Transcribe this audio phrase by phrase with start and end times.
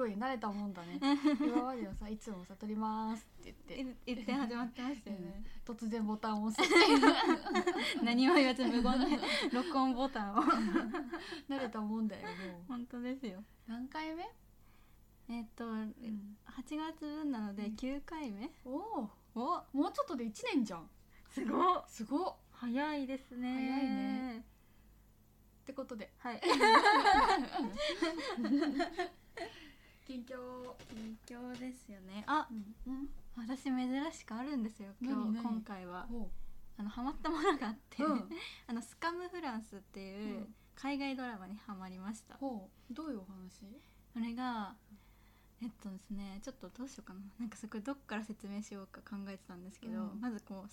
[0.00, 0.98] ごい慣れたもんだね。
[1.40, 3.96] 今まではさいつもさ「撮ります」って言って。
[4.06, 5.44] 言って始まってましたよね。
[5.64, 6.72] 突然ボタンを押す
[8.02, 8.88] 何も言わず無言で
[9.52, 10.38] 録音ボタンを。
[11.48, 12.28] 慣れたもんだよも
[12.60, 12.62] う。
[12.68, 13.44] 本当ですよ。
[13.66, 14.28] 何回目？
[15.28, 15.94] えっと、ん。
[16.46, 17.74] 8月分なのでうん。
[17.74, 18.50] 9回目。
[18.64, 19.62] おおお。
[19.72, 20.88] もうちょっとで1年じゃん。
[21.28, 21.84] すごっ。
[21.86, 22.34] すごっ。
[22.52, 23.54] 早いですね。
[23.54, 24.38] 早いね。
[24.38, 24.42] っ
[25.64, 26.10] てことで。
[26.18, 26.40] はい
[30.10, 30.34] 近況。
[30.92, 32.24] 近況ですよね。
[32.26, 32.92] あうん。
[32.92, 33.08] うん。
[33.36, 36.04] 私珍しくあるんですよ今日今回は。
[36.10, 36.28] ほ
[36.76, 38.28] あのハマったものがあって、うん。
[38.66, 40.54] あのスカムフランスっていううん。
[40.74, 42.92] 海外ドラマにハマりました、うほう。
[42.92, 43.64] どういうお話？
[44.12, 44.74] それが
[45.62, 47.20] えっとですねちょっとどうしようかな。
[47.38, 50.20] なんかそこどっから説明しようか考えてたんですけど、うん。
[50.20, 50.70] まずこう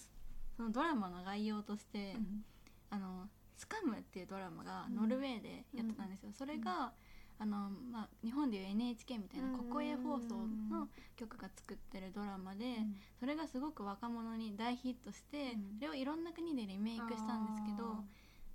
[0.55, 2.43] そのドラマの概要として、うん。
[2.89, 4.95] あのスカムっていうドラマがうん。
[4.95, 6.91] ノルウェーでやってたんですよ、それが、
[7.39, 12.95] あのまあ、日本でいう NHK みたいなうん国営放送の局が作ってるドラマで、うん。
[13.19, 15.77] それがすごく若者に大ヒットして、うん。
[15.77, 18.03] それをいろんな国でリメイクしたんですけど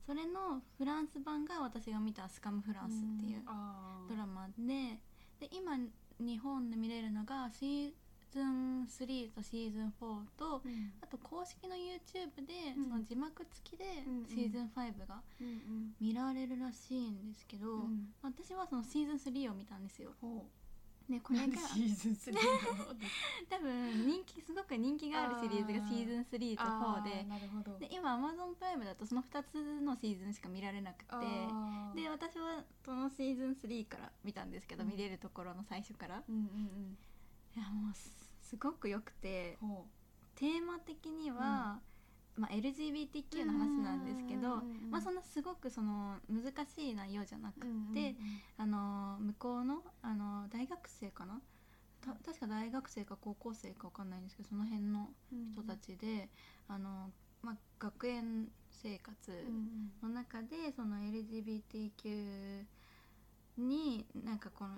[0.07, 3.43] それのフランス版が私が見た「スカムフランス」っていう
[4.09, 4.99] ドラマで
[5.39, 5.77] で今
[6.19, 7.93] 日本で見れるのがシー
[8.33, 10.93] ズン3とシーズン4とうん。
[11.01, 12.85] あと公式の YouTube でうん。
[12.85, 13.85] その字幕付きで
[14.29, 18.09] シーズン5がうん見られるらしいんですけど、うん。
[18.23, 20.13] 私はそのシーズン3を見たんですよ。
[20.21, 20.47] ほ
[21.09, 22.39] でこれがうシーズン3
[23.51, 27.25] 多分人気すごく人気があるシリーズがシーズン3と4で。
[27.25, 27.79] なるほど。
[27.79, 31.11] で今 Amazon プライムだとその2つのシーズンしか見られなくて。
[31.95, 34.91] で私はそのシーズン3から見たんですけど、うん。
[34.91, 36.23] 見れるところの最初から。
[36.27, 36.99] うんうんうん。
[37.55, 37.93] いやもう
[38.53, 39.87] すすごく良くてほ
[40.37, 41.81] テーマ的には、
[42.37, 48.15] まあ、LGBTQ の話なんですけど、うんうんうんまあ、そんなすごくその難しい内容じゃなくううんて、
[48.59, 51.41] あの向こうのあの大学生かな？
[52.03, 55.09] た確か大学生か高校生か分かんないんですけどその辺の
[55.53, 56.29] 人たちで、
[56.69, 57.11] あの
[57.43, 59.37] まあ、学園生活うん
[60.03, 60.09] うん。
[60.09, 62.65] の中でその LGBTQ
[63.59, 64.77] になんかこの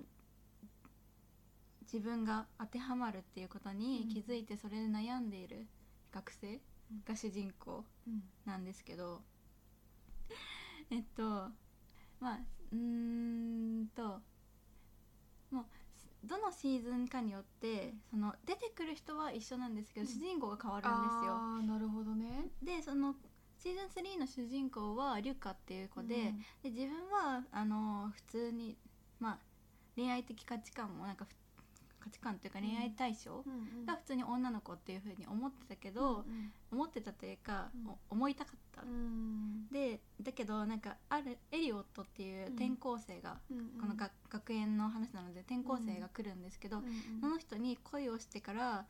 [1.91, 5.67] 自分が当てはまるっていうことに気づいてそれで悩んでいる
[6.11, 6.59] 学生
[7.07, 8.23] が主人公うん。
[8.45, 9.21] なんですけど
[10.91, 11.23] えっと
[12.19, 12.39] まあ
[12.71, 14.21] うーんと
[15.51, 15.65] もう
[16.23, 20.13] どのシーズンかによってその出てくる人は一緒なんですけど、うん。
[20.13, 21.33] 主人公が変わるんですよ。
[21.35, 22.49] あーなるほどね。
[22.63, 23.15] でその
[23.59, 26.39] シーズン3の主人公はリュカっていう子で,、うん。
[26.63, 28.77] で自分はあの普通に
[29.19, 29.39] まあ
[29.95, 31.33] 恋愛的価値観もなんかふ
[32.05, 37.89] 価値観というか恋愛対象うんが普通に女の子っていうふうに思ってたけど、うん思ってたというか、うん。
[37.89, 38.81] お思いたかった。
[38.81, 39.67] うん。
[39.71, 48.85] でだけどなんかあるエリオットっていう転校生が、うんこの学学園の話なので転校生が来るんですけど、うんその人に恋をしてから、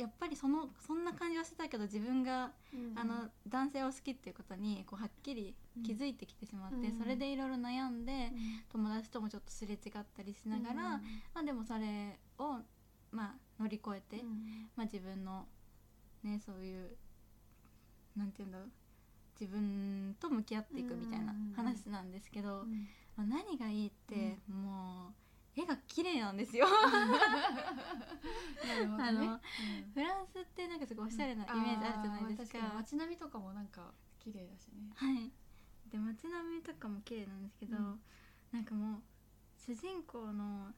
[0.00, 8.30] やっぱりそのそんな感じはしてたけど自分が、うんあの男性を好きっていうことにこうはっきり気づいてきてしまって、うんそれでいろいろ悩んで、うん。
[8.70, 9.80] 友達ともちょっとすれ違っ
[10.16, 11.00] たりしながら、うん
[11.34, 12.58] まあ、でもそれを、
[13.12, 14.68] まあ、乗り越えて、うん。
[14.76, 15.46] まあ、自分の
[16.22, 16.96] ねそういう
[18.16, 18.68] なんていうんだろう
[19.38, 22.88] 自分と向き合っていくみたいなうん話なんですけど、うん。
[23.16, 26.66] まあ、何がいいって、もう絵が綺麗なんですよ。
[28.98, 29.40] あのうん。
[29.92, 32.72] フランスってなんかすごいおしゃれなイメージあるじゃないですか。
[32.74, 34.90] 街並みとかもなんか綺麗だしね。
[34.94, 35.32] はい、
[35.90, 38.00] で街並みとかも綺麗なんですけど、うん。
[38.52, 39.02] なんかもう
[39.56, 40.72] 主人公の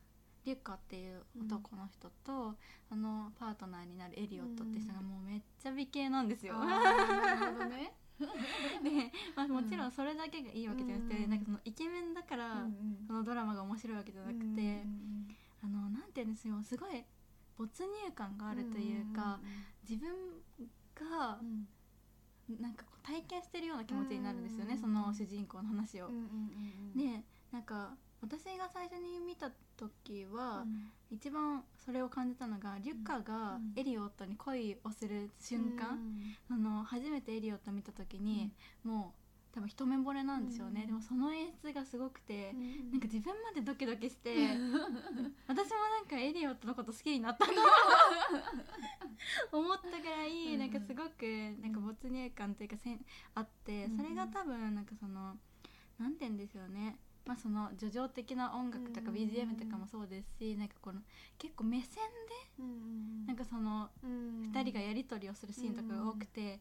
[0.45, 2.57] リュカっていう男の人と、
[2.91, 6.59] あのパートナーになるエリオットって人がもうめっちゃ美形なんですよ。
[6.59, 7.95] なるほどね
[8.83, 11.31] で、まあ、もちろんそれだけがいいわけじゃなくて、うん。
[11.31, 15.29] なんかそのイケメンだから、うんそのドラマが面白いわけじゃなくて、うん
[15.65, 17.05] あのなんて言うんですよすごい
[17.57, 19.39] 没入感があるというか、
[19.89, 20.11] 自分
[20.95, 21.69] がうん。
[22.61, 26.09] なんか体験してるような気持ちになるんですよね、うんその主人公の話を。
[26.95, 29.51] でなんか私が最初に見た
[29.89, 30.91] 時は、うん。
[31.11, 33.73] 一番それを感じたのがリュカがうん。
[33.77, 35.99] エリオットに恋をする瞬間、
[36.51, 36.57] うん。
[36.57, 38.51] あの初めてエリオット見た時に、
[38.85, 39.23] もう
[39.55, 40.87] 多分一目惚れなんでしょうね、うん。
[40.87, 42.91] でもその演出がすごくて、うん。
[42.93, 44.35] なんか自分までドキドキして
[45.47, 47.53] 私もなんかエリオットのこと好きになったと
[49.53, 50.59] 思ったぐらいうん。
[50.59, 51.23] なんかすごく
[51.61, 53.97] なんか没入感というかせんあってうん。
[53.97, 55.37] それが多分なんかその
[55.99, 61.01] なんて言うんですよねまあその叙情的な音楽とかうん BGM とかもそうですしなんかこの
[61.39, 62.01] 結構目線で
[62.59, 66.61] うんなんかその2 2人がやり取りをするシーンとかが多くて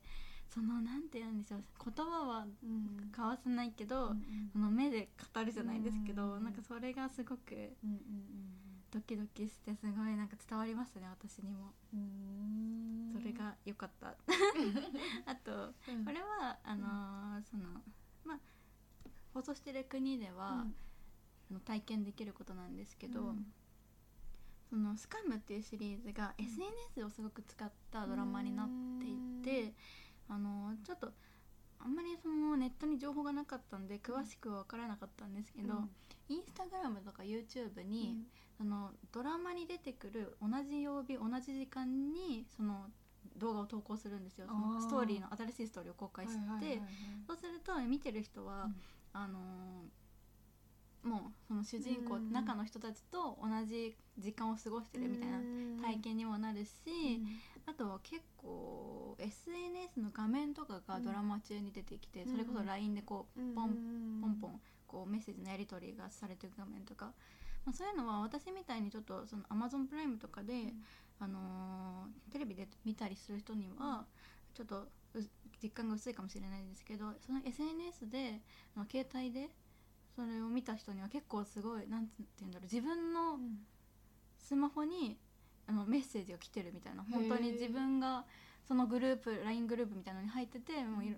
[0.53, 1.63] そのなんて言うんでしょう
[1.95, 3.09] 言葉はうん。
[3.11, 8.01] 交わせないけど、うんその目で語るじゃないですけど、うんなんかそれがすごくうんうん
[8.91, 11.71] ドキドキしてすごいなんか伝わりましたね私にも。
[13.13, 14.07] それが良かった。
[15.25, 17.00] あと、うん、これはあの
[19.41, 20.65] 放送してる国では、
[21.51, 23.45] うん、体験できることなんですけど、うん、
[24.69, 28.67] そのスカムっていうシリーズが SNS をすごく使ったドラマになっ
[28.99, 29.73] ていて、
[30.29, 31.11] あのちょっと
[31.79, 35.89] あんまりそのネットに情報がなかったんで詳しくは分からなかったんですけど、うん、
[36.29, 38.23] インスタグラムとか YouTube に、
[38.59, 42.85] うん、のドラマに出てくる同じ曜日同じ時間にその
[43.37, 44.47] 動画を投稿するんですよ。
[44.47, 46.81] そのストーリーの新しいストーリーを公開して、
[47.27, 48.75] そうすると見てる人は、うん、
[49.13, 49.39] あの
[51.03, 55.39] もうその主人公、中の人たちと同じ時間を過ごしてるみたいな
[55.81, 56.71] 体験にもなるし、
[57.65, 67.13] あとは結構 SNS の画面とかがドラマ中に出てきて、それこそ LINE でこうポンポンポンこうメッセージのやり取りがされてる画面とか、
[67.65, 70.73] まあ、そういうのは私みたいにちょっとその Amazon プライムとかで、
[71.19, 74.05] あのー、テレビで見たりする人には
[74.53, 74.87] ちょっと
[75.61, 78.41] 実感が薄いかもしれないですけどその SNS で
[78.75, 79.49] の携帯で
[80.15, 83.39] それを見た人には結構すごい何て言うんだろう自分の
[84.39, 85.17] スマホに
[85.67, 88.25] あのメッセージが来てるみたいな本当に自分が
[88.67, 91.15] そのグループ LINE グループみたいなのに入っててもうい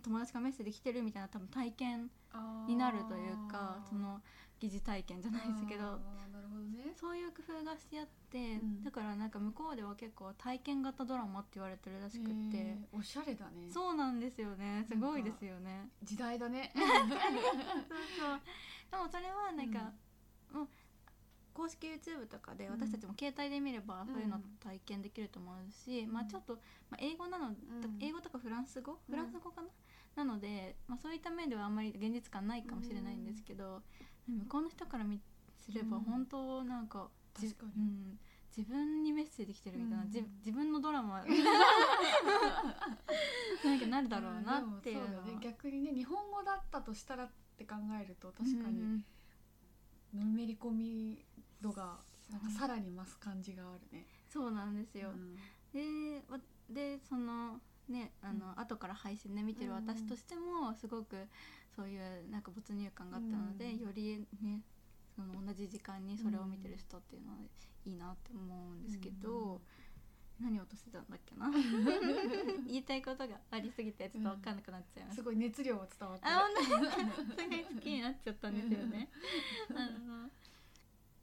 [0.00, 2.10] 友達がメッセージ来てるみたいな多分体験
[2.66, 4.20] になるというかその
[4.60, 5.98] 疑似体験じゃないですけど
[7.04, 12.78] そういう工夫がしてあって、うん、だからなんか向こうでは結構体験型ドラマって言われてるらしくて。
[12.92, 13.68] おしゃれだね。
[13.70, 14.86] そうなんですよね。
[14.88, 15.90] すごいですよね。
[16.02, 16.72] 時代だね。
[16.74, 16.98] そうそう。
[18.90, 19.92] でもそれはなんか、
[20.54, 20.68] うん、もう
[21.52, 26.54] 公式 YouTube とかで私たちも携帯で見ればそういうの体験できると思うし、うん、まあちょっと、
[26.90, 27.54] まあ、英語なの、うん、
[28.00, 28.98] 英語とかフランス語？
[29.08, 29.68] フランス語かな、
[30.16, 33.82] なので、まあ、そういった面ではあんまり現実感ないかもしれないんですけど、
[34.26, 35.20] 向こうの人から見
[35.64, 37.04] すれば本当なんか、う
[37.44, 38.18] ん、確かに、うん、
[38.56, 40.22] 自分にメッセージ来てるみたいな、うん、自
[40.52, 41.24] 分のドラマ。
[43.64, 49.02] なんかなるだろうなっていうのは、ね、逆にね日本語だったとしたらって考えると確かに
[50.14, 51.24] のめり込み
[51.60, 51.98] 度が
[52.30, 54.06] なんかさらに増す感じがあるね。
[54.28, 55.36] そうなんですよ、うん、
[55.72, 56.22] で
[56.68, 61.28] でそのねあの、うん、後から配信で見てる私としてもすごく
[61.74, 64.60] そういうなんか没入感があったので、うん、よりね
[65.14, 67.38] その同じ時間にそれを見てる人っていうのは
[67.86, 69.60] いいなって思うんですけど、
[70.40, 71.50] うん、何を落としてたんだっけな？
[72.66, 76.66] 言いたいことがありすぎてちょっと分かんなくなっちゃいます、すごい熱量が伝わってあ本当に。
[77.24, 79.08] すごい好きになっちゃったんですよね。
[79.74, 80.30] あの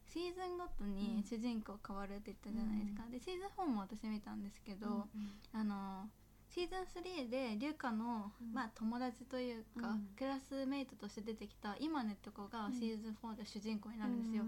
[0.07, 6.09] シーズンごとに主人公変わるって言ったじゃないですか、うん、でシーズン4も私見たんですけど、うんうん、あの
[6.53, 14.43] シーズン3でリュカの、うん、まあ、友達というか、うん、クラスメイトとして出てきた今ねって子がシーズン4で主人公になるんですよ。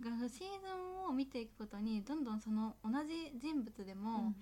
[0.00, 0.68] だからシーズ
[1.04, 4.32] ンを見ていくことにどんどんその同じ人物でも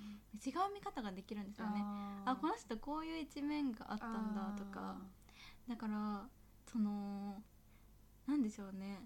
[0.45, 1.83] 違う見方ができるんですよね。
[2.27, 4.97] あこの人こういう一面があったんだとか。
[5.67, 6.27] だから
[6.71, 7.43] その
[8.27, 9.01] なんでしょうね。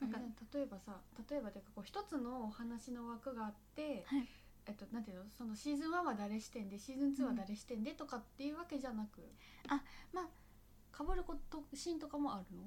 [0.00, 0.18] なんか
[0.54, 0.96] 例えばさ
[1.28, 4.28] 例えばでこう一つのお話の枠があって、はい、
[4.68, 5.24] えっと、なんていうの？
[5.36, 9.82] そのシーズン1は誰視点でシーズン2は誰視点でとかっていうわけじゃなく、うん、あ
[10.12, 10.24] まあ
[10.92, 12.62] かぶることシーンとかもあるの？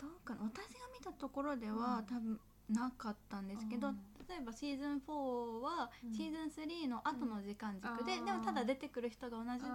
[0.00, 0.40] どうかな。
[0.42, 3.98] 私が見たところでは、うん、多分なかったんですけど、うん、
[4.28, 9.68] 例えばシーズン4はシーズン3の後の時間軸で、でもただ出てくる人が同じで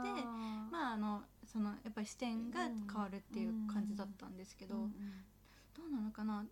[0.72, 6.44] まああのそのやっぱり視点が変わるっていう感じだったんですけど、どうなのかな。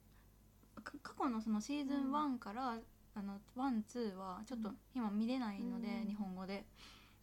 [0.84, 2.78] 過去のそのシーズン1から、
[3.16, 6.66] あのワンツーはちょっと今見れないので、うん、日本語で。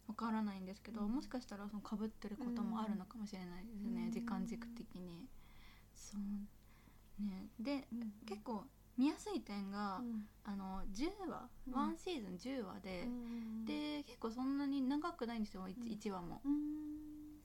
[0.05, 5.25] わからないんですけど、うん、もしかしたらその被ってることもあるのかもしれないですね、うん、時間軸的に。
[5.95, 7.23] そう。
[7.23, 7.47] ね。
[7.59, 7.87] で、
[8.27, 8.65] 結構
[8.97, 10.01] 見やすい点が、
[10.43, 13.07] あの10話、ワンシーズン10話で、
[13.65, 16.41] で結構そんなに長くないんですよ 1, 1話も。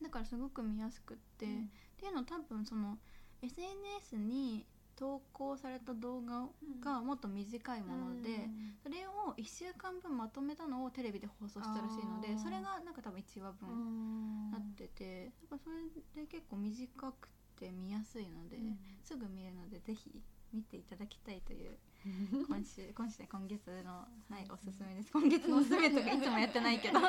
[0.02, 1.48] だからすごく見やすくって、っ
[1.96, 2.98] ていうの多分その
[3.40, 4.66] SNS に
[4.98, 6.48] 投稿された動画
[6.82, 8.50] がもっと短いもので、
[8.82, 17.28] それを1週間分まとめたのをテレビで放送したらしいのでそれがなんか多分1話分なっててだからそれで結構短く
[17.58, 18.58] て見やすいので、
[19.04, 20.10] すぐ見れるのでぜひ
[20.52, 21.78] 見ていただきたいという
[22.48, 24.06] 今週今週今月の、は
[24.40, 25.12] い、おすすめです。
[25.12, 26.98] 今月のおすすめとかいつもやってないけど。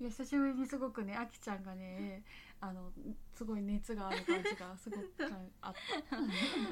[0.00, 2.22] いや久しぶりにすごくねあきちゃんがね
[2.62, 2.92] あの
[3.34, 5.02] すごい熱がある感じがすごく
[5.62, 5.74] あっ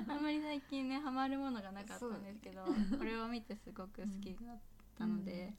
[0.06, 0.14] た。
[0.14, 2.62] あんまり最近ねハマるものがなかったんですけど、
[2.98, 4.56] これを見てすごく好きになっ
[4.98, 5.54] たので、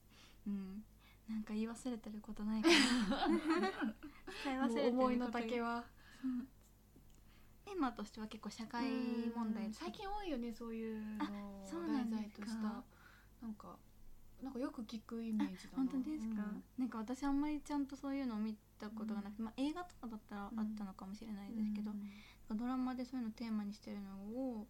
[0.45, 2.75] うん、うん、なんか言い忘れてることないかな。
[4.41, 5.83] 使い忘れてる思いの丈は、
[6.23, 6.27] う。
[6.27, 6.47] ん、
[7.65, 8.83] テーマとしては結構社会
[9.35, 11.25] 問題最近多いよねそういうの。
[11.25, 12.83] を題材とした
[13.41, 13.77] なんか
[14.43, 15.77] なんかよく聞くイメージだな。
[15.77, 24.67] 本当ですか、うん、なんか私あんまりちゃんとそういうのを見たことがなくて、うん、まあ、映画とかだったらあったのかもしれないですけど、うん、ドラマでそういうのをテーマにしてるのを、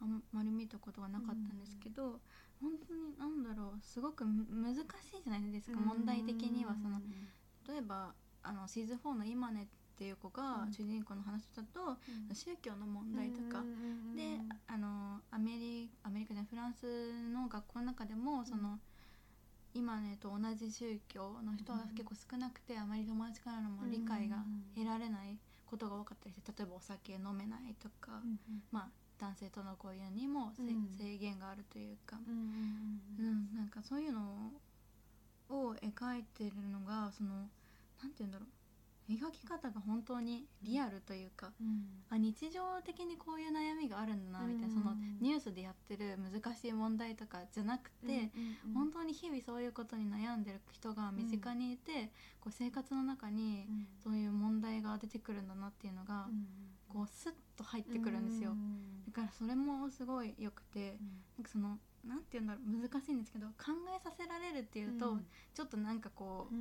[0.00, 2.20] あんまり見たことがなかったんですけど、
[2.60, 4.84] 本当に何だろうすごく難しい
[5.22, 7.00] じゃないですか、問題的にはその
[7.68, 8.12] 例えば
[8.42, 11.96] あのシーズン4の「今ね」っていう子が主人公の話だと、
[12.28, 13.62] うん、宗教の問題とか、
[14.16, 18.78] であのアメリアメリカでフランスの学校の中でもその、
[19.74, 24.36] 今ねと同じ宗教の人は結構少なくて、あまり友達からのも理解が
[24.74, 28.22] 得られないことが多かったりして例えばお酒飲めないとか、
[28.70, 28.88] まあ
[29.18, 30.52] 男性との交友にも、
[30.98, 34.52] 制限があるというか、うんなんかそういうの
[35.48, 37.48] を描いてるのがその
[38.00, 38.48] 何て言うんだろう
[39.08, 48.30] 描き方が本当にリアルというか、うん、あ日常的にこういう悩みがあるんだなみたいな、うん、そのニュースでやってる難しい問題とかじゃなくて、
[48.66, 53.66] うん、本当に日々そういうことに悩んでる人が身近にいて、こう生活の中に
[54.02, 56.26] そういう問題が出てくるんだなっていうのが、
[56.88, 58.52] こうスッと入ってくるんですよ。
[59.06, 60.96] だからそれもすごい良くて、
[61.36, 65.18] なんかそのなんて言うんだろう難しいんですけど考えさせられるっていうと、
[65.54, 66.54] ちょっとなんかこう。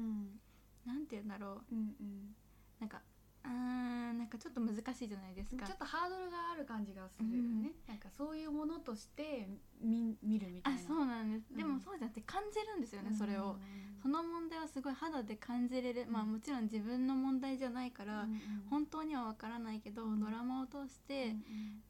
[0.85, 2.35] なんて言うんだろう、うんうん、
[2.79, 3.01] なんか
[3.45, 5.65] あなんかちょっと難しいじゃないですか。
[5.65, 9.49] ちょっとハードルがある感じがするよね、うん、なんかそういうものとして
[9.81, 10.79] 見見るみたいな。
[10.79, 13.57] あそうなんです、うん、でもそうじゃなくて感じるんですよね、それを。
[14.01, 18.27] その問題はすごい肌で感じれる、まあもちろん自分の問題じゃないから、
[18.69, 21.35] 本当にはわからないけど、ドラマを通して、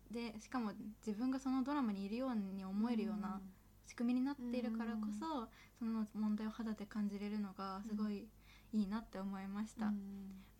[0.10, 0.72] でしかも
[1.06, 3.42] 自分がそのドラマにいるように思えるような
[3.86, 8.28] 仕組みになっているからこそ、その問題を肌で感じれるのがすごい、
[8.74, 9.90] いいなって思いました、う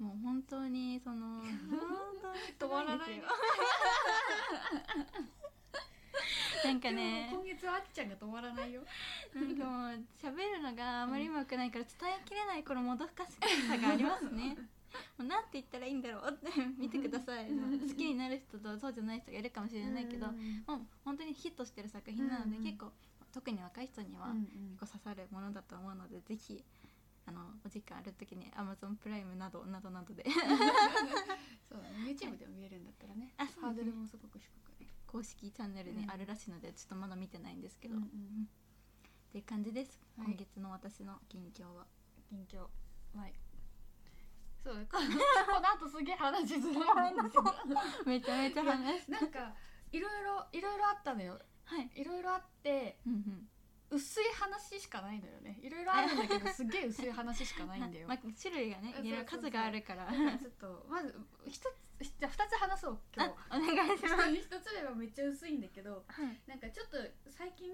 [0.04, 1.42] もう本当にその
[2.60, 3.22] 止まらない
[6.64, 7.30] なんかね。
[7.32, 8.82] 今月はあっちゃんが止まらないよ。
[9.36, 9.90] なんかもう
[10.22, 13.34] 喋るのがあまりうまくないから伝えきれないこのもどかし
[13.68, 14.56] さがありますね。
[15.18, 17.50] もうなんて言ったらいいんだろうって 見てください。
[17.50, 20.34] 好きになる人とそうじゃない人がいるかもしれないけど、も
[20.78, 22.92] う本当にヒットしてる作品なので、結構
[23.34, 24.34] 特に若い人には
[24.78, 26.64] 結構刺さるものだと思うので、ぜひ
[27.26, 30.26] あのお時間ある時にアマゾンプライムなどなどなどで。
[31.70, 38.12] そう YouTube でも見えるんだったらね、はい、ハードルもすごく低くね公式チャンネルにあるらしいので、ちょっとまだ見てないんですけど、うんうん、っ
[39.32, 41.86] ていう感じです、はい、今月の私の近況は。
[42.30, 42.68] 近況。
[43.18, 43.34] はい。
[44.64, 47.44] そう この後すげえ話しづらいんですけど
[48.06, 49.54] めちゃめちゃ話なんか
[49.92, 51.40] いろいろいろいろあったのよ。
[51.66, 51.92] はい。
[51.96, 53.50] いろいろあって、うんうん
[53.94, 55.60] 薄い話しかないのよね。
[55.62, 60.12] いろいろあるんだけど すげえ薄い話しかないんだよ、まあ、種類がねいろいろ数があるから。
[60.12, 61.16] ちょっとまず
[61.48, 61.84] 一つ
[62.20, 64.36] じゃあ2つ話そう今日お願いします。
[64.36, 66.98] 一つ目はめっちゃ薄いんだけど、はい、なんかちょっと
[67.30, 67.72] 最近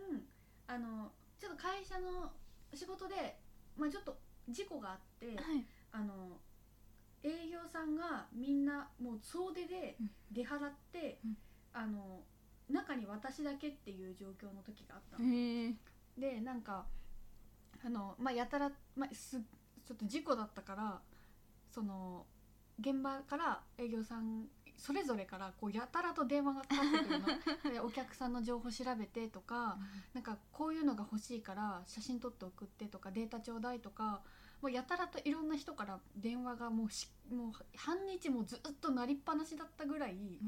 [0.67, 2.31] あのちょっと会社の
[2.73, 3.39] 仕事で、
[3.77, 6.39] まあ、ちょっと事故があって、はい、あの
[7.23, 9.97] 営業さんがみんなもう総出で
[10.31, 11.37] 出払って、うん、
[11.73, 12.23] あの
[12.69, 15.25] 中に私だけっていう状況の時があったの。
[16.17, 16.85] でなんか
[17.85, 19.39] あの、まあ、やたら、まあ、す
[19.85, 21.01] ちょっと事故だったから
[21.71, 22.25] その
[22.79, 24.45] 現場から営業さん
[24.77, 27.27] それぞれからこうやたらと電話がかかってくるの。
[27.73, 29.81] でお客さんの情報調べてとか、うん、
[30.13, 34.23] なんかこういうのが欲しいから写真撮って送ってとかデータちょうだいとか
[34.61, 40.39] もうやたらといろんな人から電話がもうしもう半日もずっと鳴りっぱなしだったぐらい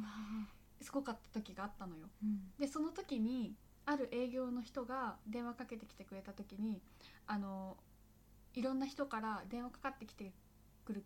[0.82, 2.10] すごかった時があったのよ。
[2.24, 6.82] うん、でその時にある営業の人が電話かけてきてくれた時に
[7.28, 7.78] あの
[8.54, 10.34] いろんな人から電話かかってきて
[10.86, 11.06] くる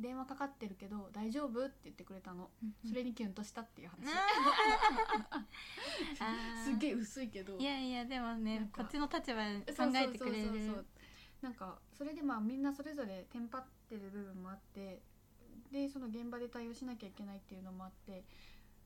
[0.00, 2.50] 電話かかってるけど大丈夫って言ってくれたの、
[2.88, 4.08] それにキュンとしたっていう話。
[6.64, 7.56] すげえ薄いけど。
[7.56, 9.40] いやいやでもねこっちの立場考
[9.94, 10.84] えてくれる。
[11.40, 15.00] なんかそれでまあみんなそれぞれテンパってる部分もあって
[15.70, 18.24] でその現場で対応しなきゃいけないっていうのもあって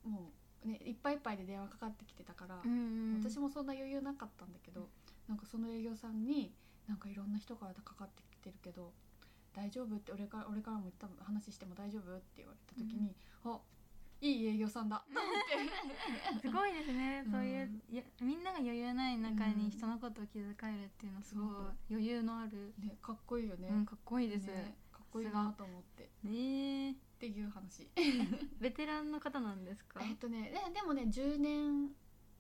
[0.05, 0.23] もう
[0.65, 4.89] ね、いっぱいいっぱいで電話かかってきてたから、うんうん、私もそんな余裕なかったんだけど、
[5.29, 6.53] なんかその営業さんに
[6.89, 8.93] なんかいろんな人からかかってきてるけど
[9.55, 13.59] 大丈夫って俺から俺からも言った話しても大丈夫って言われた時に、うん、あ
[14.21, 15.05] いい営業さんだ
[16.41, 21.47] すごいですね、そういうやみんなが余裕ない中に人のことを気遣えるっていうのはすごい
[21.91, 26.11] 余裕のある、ね、かっこいいよね、うん、かっこいいです、ね、かっこいいなと思って。
[26.23, 26.97] ね
[27.29, 27.89] っていう話。
[28.61, 30.01] ベテランの方なんですか？
[30.03, 31.91] えっとねででもね10年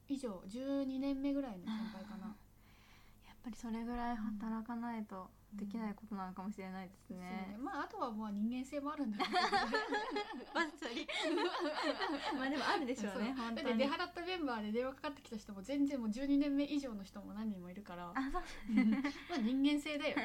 [0.08, 2.36] 以上12年目ぐらいの先輩かな。
[3.26, 7.18] やっぱりそれぐらい働かないとできないことなのかもしれないですね。
[7.20, 7.56] ね。
[7.58, 9.30] まああとはまあ人間性もあるんだけど
[12.38, 18.12] まあ でもあるでしょうねだって出払ったメンバーで電話かかってきた人も全然もう12年目以上の人も何人もいるから。
[18.14, 18.42] まあ
[19.38, 20.24] 人間性だよね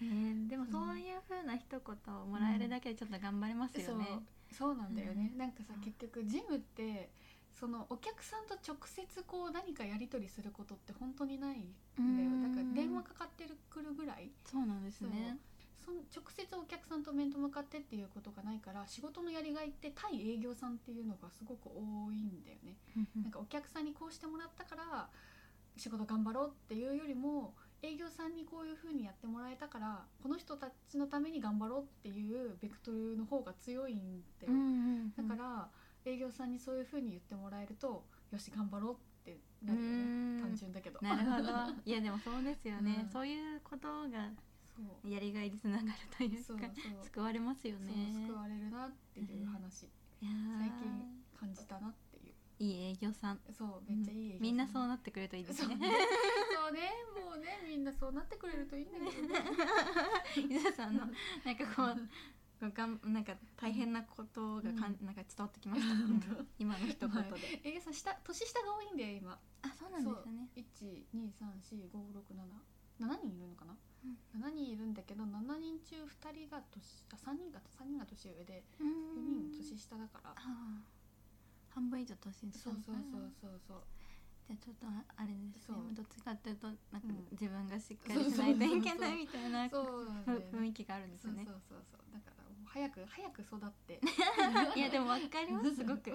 [0.00, 4.22] えー、でもそういうふうな一言をもらえるだけでちょっと頑張れますよね、うん、そう。
[4.50, 7.10] そうなんだよね、うん、なんかさ結局ジムって
[7.50, 11.66] そのお客さんと直接こう何かやり取りすることって本当にないん
[11.98, 12.30] だよ。
[12.48, 14.30] だから電話かかってくるぐらい。
[14.44, 15.38] そうなんですね。
[15.84, 22.76] その直接お客さんと面と向かってっていうことがないから仕事のやりがいって対営業さんっていうのがすごく多いんだよね。
[23.16, 25.08] なんかお客さんにこうしてもらったから
[25.76, 34.52] 仕事頑張ろうっていうよりも営業さんにこういう風にやってもらえたからこの人たちのために頑張ろうっていうベクトルの方が強いんだよ、
[35.16, 35.68] だから
[36.04, 40.98] 営業さんにそういう風に言ってもらえるとよし頑張ろうってなるよね単純だけど。
[41.02, 41.48] なるほど。
[41.84, 44.30] いやでもそうですよね、うん、そういうことが
[45.04, 46.66] やりがいにつながるというか
[47.04, 47.92] 救われますよね。
[48.26, 49.88] 救われるなっていう話、
[50.20, 50.28] 最
[50.70, 52.07] 近感じたなって
[52.60, 53.40] いういい営業さん。
[53.56, 55.76] そうめっちゃいい営業さん、みんなそうなってくれるといいですね。
[55.76, 56.92] そうね。
[57.24, 59.34] もうねみんなそうなってくれるといいんだけどね。
[60.56, 61.06] 伊沢さんの
[61.44, 67.60] なんかこうがんなんか大変なことがかん、うん、なんか伝わってきました、うん、今の一言で。
[67.62, 69.38] えげさ下年下が多いんだよ今。
[69.62, 70.48] あそうなんですね。
[70.56, 72.62] 一二三四五六七
[72.98, 73.76] 七人いるのかな？
[74.34, 78.86] 七、うん、人いるんだけど七人中二人が年あ三人が三人が年上で四
[79.22, 80.34] 人年下だから。
[81.74, 82.58] 半分以上年下。
[82.58, 83.82] そうそうそうそうそう。
[84.48, 91.44] じゃちょっとあれですねどっちかっていうとなんか自分がしっかりしないといけないみたいな 雰囲気があるんですね。
[91.44, 92.37] そうそうそうだから
[92.78, 93.98] 早く早く育って。
[94.78, 95.74] いやでも分かります。
[95.74, 96.12] すごく。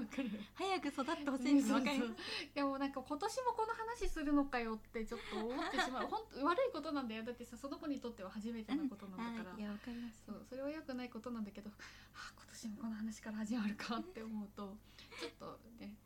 [0.56, 2.54] 早く育ってほしいんです分かります。
[2.54, 6.08] でもなんか今年もこの話するのかよってちょっと思ってしまう。
[6.08, 7.23] 本当悪いことなんだよ。
[7.23, 10.23] だってさその子にとっては初めてのことなんだから、いや分かります。
[10.26, 11.76] そうそれは良くないことなんだけど、は
[12.13, 14.78] あ、今年もこの話から始まるかって思うと
[15.19, 15.97] ちょっとね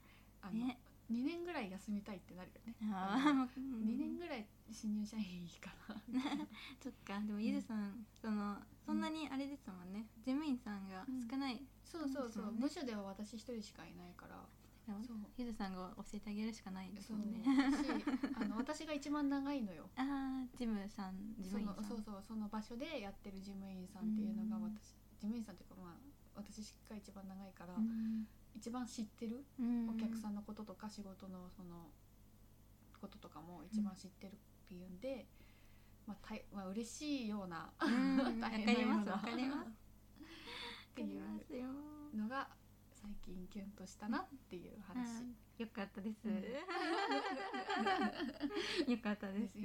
[0.41, 0.80] あのね
[1.12, 2.76] 2年ぐらい休みたいってなるよね。
[2.91, 5.96] あ2年ぐらい新入社員いいかな。
[6.84, 7.20] そっか。
[7.22, 10.08] でもゆずさん、うん、そのそんなにあれですもんね。
[10.17, 12.32] 事務員さんが少ない、うん、そうそう。
[12.32, 14.43] そう、ね、部署では私一人しかいないから。
[15.36, 17.43] ゆずさんが教えてあげるしかないですもんね。
[18.36, 19.89] あの 私が一番長いのよ。
[19.98, 21.84] ああ事務さん事務員さん。
[21.84, 25.96] そうそうその場所でやってる事務員さんっていうのが私、事務員さんっていうかまあ
[26.36, 27.76] 私しっかり一番長いから、
[28.58, 29.46] 一番知ってる、
[29.88, 31.91] お客さんのこととか仕事のその
[33.00, 34.36] こととかも一番知ってるっ
[34.67, 35.28] ていうんで、
[36.08, 37.72] まあ、たいまあ嬉しいような、
[38.41, 39.15] 大変なような。
[39.15, 39.20] っ
[40.96, 41.22] ていう
[42.17, 42.50] のが
[42.89, 45.24] 最近キュンとしたなっていう話、
[45.60, 46.26] よかったです、
[48.89, 49.60] よかったです。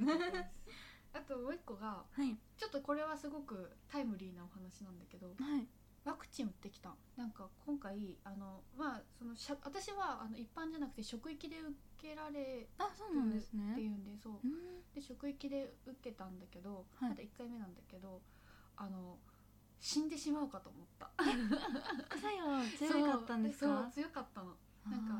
[1.15, 5.67] あともう一個が、はい、ちょっとこれはすごくタイムリーなお話なんだけど、はい
[6.05, 6.95] ワクチン打ってきた。
[7.17, 13.73] なんか今回あのまあそのしゃ私はあの一般じゃなくて職域で受けられあそうなんですね。
[13.73, 18.21] っていうんでそう、うん、で職域で受けたんだけど、はい、まだ1回目なんだけど
[18.77, 19.19] あの
[19.79, 21.11] 死んでしまうかと思った。
[21.19, 23.67] 副作用強かったんですか？
[23.95, 24.57] そう強かったの。
[24.91, 25.15] なんか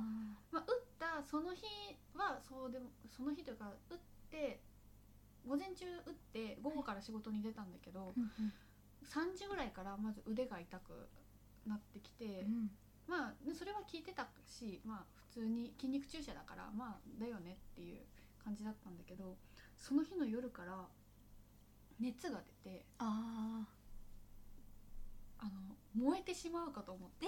[0.51, 1.63] まあ、打ったその日
[2.15, 4.61] はそうでもその日というか打って
[5.47, 8.13] 午前中打って午後から仕事に出たんだけど、はい
[9.05, 11.09] 3時ぐらいからまず腕が痛く
[11.67, 12.71] なってきて、うん、
[13.07, 18.01] まあそれは聞いてたしまあ普通に筋肉注射だからまあだよねっていう
[18.43, 19.37] 感じだったんだけど
[19.77, 20.87] その日の夜から
[22.01, 23.67] 熱が出てあ
[25.39, 25.51] あの
[25.95, 27.27] 燃えてしまうかと思って。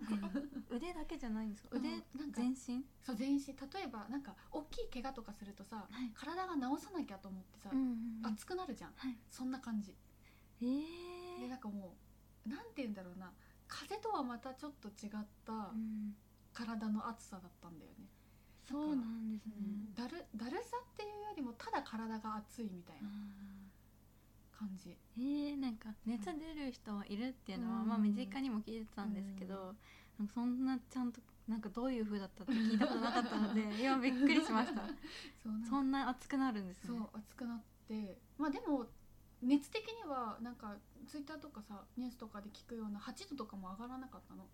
[0.00, 1.68] えー、腕だけじゃないんですか？
[1.72, 1.88] 腕？
[1.88, 2.84] なんか全身？
[3.00, 3.46] そう全身。
[3.54, 7.86] 例えばなんか大きい怪我とかするとさ、はい、体が治さなきゃと思ってさ、うんうん
[8.24, 9.94] うん、熱くなるじゃん、はい、そんな感じ
[10.62, 11.94] えでなんかも
[12.46, 13.32] うなんて言うんだろうな。
[13.66, 15.10] 風とはまたちょっと違っ
[15.44, 15.72] た
[16.52, 18.06] 体の熱さだったんだよね、
[18.68, 19.52] そうなんですね、
[19.96, 23.08] だるだるさっていうよりもただ体が熱いみたいな
[24.56, 24.96] 感じ。
[25.18, 29.74] えー、なんか熱出る人はいるっていうのは、うん、まあ身近にも聞いてたんですけど、
[30.20, 34.82] うん、そんなちゃんとなんかどういう風だったって聞いたことなかったので 今びっくりしました。
[35.68, 36.98] そんな熱くなるんですね。
[36.98, 38.18] そう熱くなって。
[38.38, 38.86] まあでも
[39.44, 40.76] 熱的にはなんか
[41.06, 44.46] ツイッターとかさニュースとかで聞くような8度とかも上がらなかったの。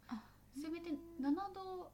[0.61, 1.93] せめて7度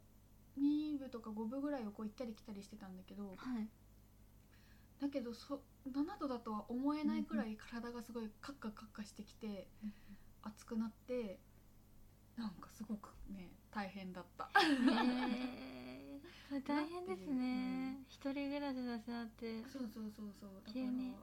[0.58, 3.28] 2分とか5分ぐらいをこう行ったり来たりしてたんだけど、は
[3.60, 3.68] い、
[5.00, 9.92] だけどそ7度だとは思えないくらい体がすごいカッカカッカしてきて、うん、
[10.42, 11.38] 熱くなって
[12.36, 14.48] なんかすごくね大変だった。
[14.56, 16.18] え。
[16.50, 18.00] ー、大変ですね、う。
[18.00, 19.62] ん、一人暮らしだしだって。
[19.64, 20.72] そうそうそうそう。
[20.72, 21.14] 急に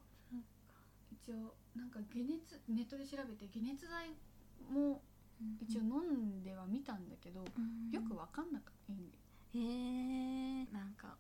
[1.14, 4.18] 一応なんか解熱ネットで調べて解熱剤
[4.70, 5.02] も
[5.62, 7.42] 一応飲んではみたんだけど、
[7.92, 9.18] よく分かんなかったんで
[9.56, 11.16] へえんか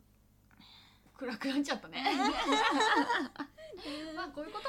[1.18, 2.04] 暗くなっちゃったね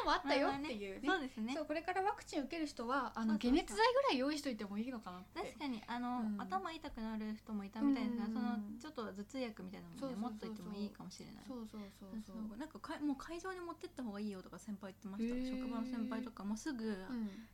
[0.04, 1.54] もあったよっていうね,、そうですね。
[1.54, 5.40] そうこれからワクチン受ける人はあの解熱剤ぐらい用意しといてもいいのかなって。
[5.40, 5.82] 確かに。
[5.86, 11.44] あの、うん、頭痛くなる人もいたみたいですが、うん、そのちょっと頭痛薬みたいなのもね持っといてもいいかもしれない。
[11.48, 12.58] そうそうそうそう。
[12.58, 15.56] なんかかもう会場に持ってった方がいいよとか先輩言ってました。
[15.56, 16.96] 職場の先輩とかもうすぐ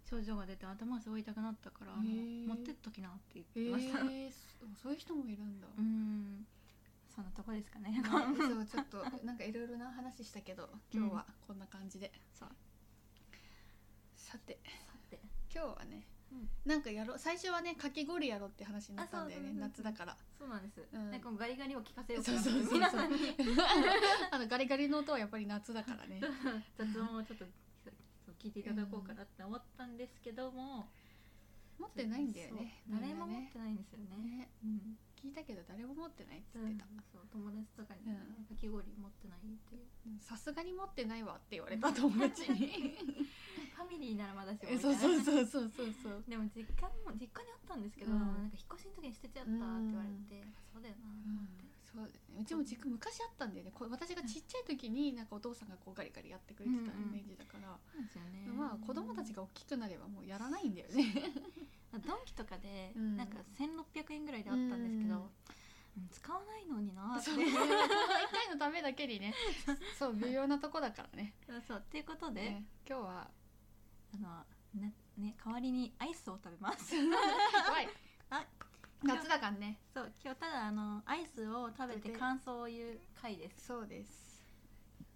[0.08, 3.98] 症状が出て頭がすごい痛くなったから持ってっときなって言ってました
[4.82, 6.46] そういう人もいるんだうん
[7.14, 8.00] そんなとこですかね。
[8.06, 12.48] そうちょっとなんかいろいろな話したけど今日はこんな感じで、そう。
[14.14, 15.18] さてさて。
[15.52, 20.16] 今日はね、うん、なんかやろう最初はねかき氷やろうって話になったんだよね夏だから。
[20.38, 23.00] そうなんです、うん、なんかガリガリを聞かせようかなそうそうそうそう。
[24.30, 26.20] あのガリガリの音はやっぱり夏だからね。
[26.78, 27.44] 雑音をちょっと
[28.38, 30.88] 聞いていただこうかなって思ったんですけども、
[31.78, 32.82] 持ってないんだよね。
[32.88, 38.16] 誰も持ってないんですよね、ね、うん聞いたけど誰も持ってないって言ってた、うん、そう友達とかに、ね、
[38.48, 39.84] かき氷持ってないっていう。
[40.18, 42.96] さすがに持ってないわって言われた友達に。
[43.76, 45.92] ファミリーならまだしもそうそうそうそうそう。
[46.02, 52.08] そう でも実家も実家にあったんですけど、うん、なんか引っ越しの時に捨てちゃったって言われて、うん、そうだよなって、そう
[52.40, 53.72] うちも実家昔あったんだよね。
[53.90, 61.12] 私がちっちゃい時になんかお父さんがこうガリガリやってくれてたイメージだから、うんうん、まあ子供たちが大きくなればもうやらないんだよね。
[62.06, 65.30] ドンキとかでなんか1600円ぐらいであったんですけど、
[65.96, 67.30] うん、使わないのになって。
[67.30, 67.44] そ回
[68.50, 69.34] のためだけにね。
[69.98, 71.34] そう微妙なとこだからね。
[71.66, 71.78] そう。
[71.78, 73.30] っていうことで、ね、今日は
[74.14, 76.94] あのねね代わりにアイスを食べます。
[77.66, 77.88] 怖い。
[78.30, 78.46] あ
[79.02, 79.78] 夏だからね。
[79.94, 83.66] そう今日ただあのアイスを食べて感想を言う回です。
[83.66, 84.44] そうです。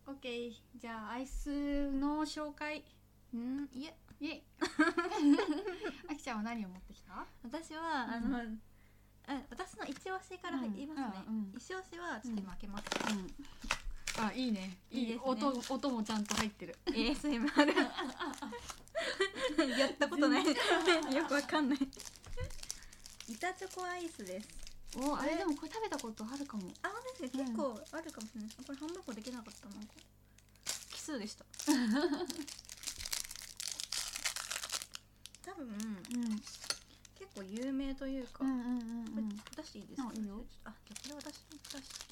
[0.07, 2.85] OK じゃあアイスの紹介。
[3.35, 3.95] うんいえ。
[4.21, 4.43] いえ。
[6.11, 7.27] あきちゃんは何を持ってきた？
[7.43, 8.39] 私は、あの
[9.51, 11.07] 私の一押しから言いますね、
[11.57, 12.85] 一押しはちょっと今開けます、
[14.19, 14.77] あいいね。
[14.91, 16.77] いいです、ね、音音もちゃんと入ってる。
[16.87, 17.45] ASMR
[19.79, 20.45] やったことない。
[20.47, 20.55] よ
[21.27, 21.79] くわかんない
[23.29, 24.49] 板チョコアイスです。
[24.97, 26.71] おあれでもこれ食べたことあるかも。
[26.83, 26.89] あ
[27.21, 27.45] ですね。
[27.45, 28.51] 結構あるかもしれない。
[28.67, 29.95] これ半分こできなかったなんか
[30.93, 31.45] 奇数でした。
[35.45, 35.75] 多分、うん、
[37.19, 40.45] 結構有名というか、うんうんうんうん、これ出していいですか、いいよ。
[40.65, 42.05] あじゃこれ私出して。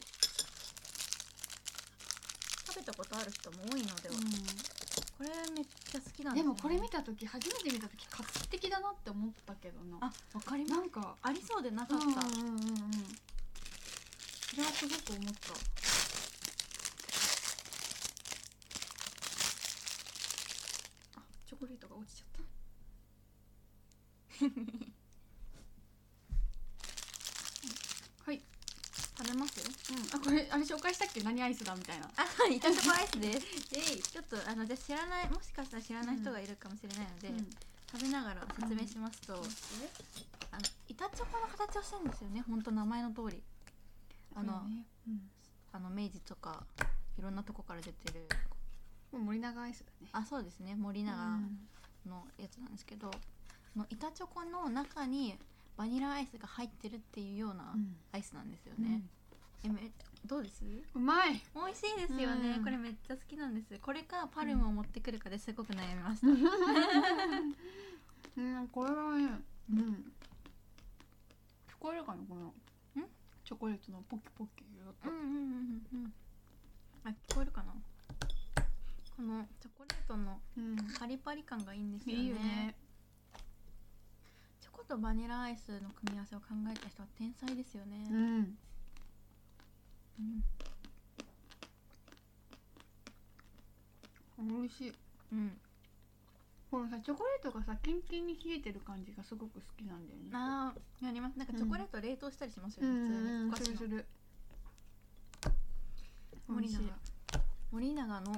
[2.73, 4.09] 食べたことある人も多いので。
[4.09, 4.23] は、うん、
[5.23, 9.99] これめっちゃ好きなんです、ね、でもこれ見た時初めて見た時画期的だなって思ったけどな。
[10.01, 10.81] あわかります。
[10.81, 12.59] なんかありそうでなかった、うんうんうんうん、
[14.51, 15.53] それはすごく思った。
[21.21, 22.27] あチョコレートが落ちちゃっ
[28.27, 28.27] た？
[28.27, 28.43] はい
[29.23, 29.63] 食べます？
[29.63, 30.21] うん。
[30.21, 31.23] あこれあれ紹介したっけ？
[31.23, 32.11] 何アイスだみたいな。
[32.17, 34.11] あイタチョコアイスです。
[34.11, 37.51] ちょっとあのじゃ知らないもしかしたら知らない人がいるかもしれないので、うん、
[37.93, 42.43] 食べながら説明しますと、うん、あの板チョコの形をしてるんですよね。
[42.43, 43.43] 本当名前の通り。
[44.35, 45.31] あの、ねうん、
[45.73, 46.65] あの明治とか
[47.19, 48.27] いろんなとこから出てる。
[49.13, 50.09] 森永アイスだね。
[50.13, 50.75] あそうですね。
[50.75, 51.15] 森永
[52.07, 53.11] のやつなんですけど、
[53.77, 55.39] の板チョコの中に
[55.77, 57.75] バニラアイスが入ってるっていうような
[58.13, 59.03] アイスなんですよね、
[59.65, 59.91] うん、えめ
[60.25, 60.63] どうです？
[60.95, 61.41] うまい。
[61.55, 63.79] 美味しいですよね、うん、これめっちゃ好きなんです。
[63.81, 66.31] これかパルムを持ってくるかですごく悩みました、う
[68.43, 69.41] ん、これはね
[69.73, 70.13] うん。
[71.69, 72.53] 聞こえるかなこの。
[73.45, 74.65] チョコレートのポキポキ
[75.05, 76.13] うんうんうんうん
[77.05, 77.75] あ聞こえるかな？
[79.17, 80.41] このチョコレートの
[80.99, 82.77] パリパリ感がいいんですよね、いいよね
[84.83, 88.05] コとバニラアイスの組み合わせを考えた人は天才ですよね。
[88.11, 88.57] うん。
[94.39, 94.49] うん。
[94.49, 94.93] 美味しい。
[95.33, 95.53] うん。
[96.71, 100.31] このさチョコレートがさキンキンに冷えてる感じがすごく好きなんだよね。
[100.33, 101.39] ああ、やります。
[101.39, 102.89] なんかチョコレート冷凍したりしますよね。
[102.89, 103.77] うん、普通に。
[103.77, 104.07] するする。
[106.49, 106.81] 森永。
[107.71, 108.37] 森永の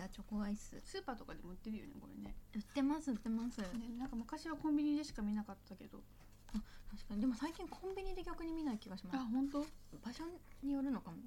[0.00, 0.80] たチョコアイス。
[0.84, 2.34] スーパーとかでも売ってるよねこれね。
[2.54, 3.66] 売ってます売ってます、ね、
[3.98, 6.02] なんか昔はコンビニでしか見なかったけど。
[6.54, 7.20] あ確かに。
[7.20, 9.16] でも最近コンビニで逆に見ない気がします。
[9.16, 9.60] あ本当？
[9.60, 10.24] 場所
[10.62, 11.18] によるのかも。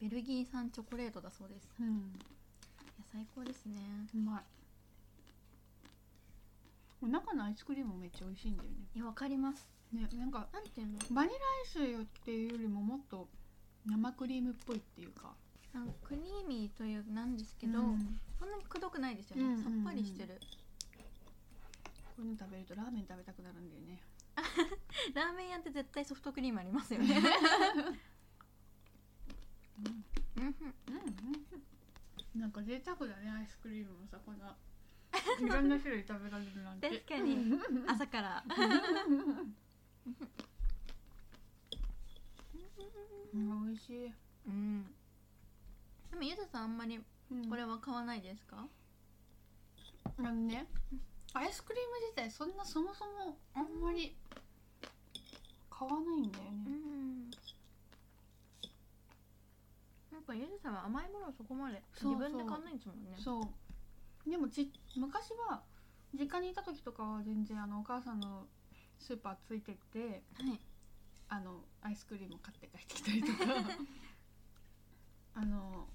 [0.00, 1.68] ベルギー産チョコレートだそうです。
[1.80, 1.86] うん。
[1.86, 1.90] い
[2.98, 3.80] や最高ですね。
[4.14, 4.44] うまい。
[7.06, 8.76] 中のアイスクリームめっちゃ美味しいんだよね。
[8.94, 9.66] いやわかります。
[9.92, 10.98] ねなんかなんていうの？
[11.10, 13.28] バニラアイスっていうよりももっと
[13.86, 15.34] 生クリームっぽいっていうか
[16.02, 20.38] クリーミーというなんですけど、うん、そんなにくどくないですよね、うんうんうん、さっぱりしてる。
[22.16, 24.00] こういうの食べるとラーメン食べたくなるんだよね。
[25.14, 27.20] ラーメン屋って絶対ソフトクリームありますよね。
[30.36, 30.44] うん。
[30.44, 30.54] うんうん
[32.40, 34.56] なんか贅沢だねアイスクリームもさこんな。
[35.40, 36.88] いろんな種類食べられるなんて。
[36.88, 37.58] 確かに。
[37.86, 38.44] 朝から。
[43.32, 44.12] うん、美味しい。
[44.46, 44.94] うん
[46.14, 47.00] でもゆずさんあんまり
[47.50, 48.68] これは買わないですか、
[50.16, 50.64] うん、あのね
[51.32, 54.14] アイスクリーム自体そんなそもそもあんまり
[55.68, 57.30] 買わないんだよね、うん、
[60.12, 63.16] なんかゆずさんは甘いものをそこまで自分で買わないんですもんね。
[63.18, 64.30] そう。
[64.30, 65.64] でもち昔は
[66.16, 68.46] 実家にいた時とかは全然あのお母さんの
[69.00, 70.60] スーパーついてって、はい、
[71.28, 73.52] あのアイスクリーム買って帰ってきたりとか。
[75.36, 75.88] あの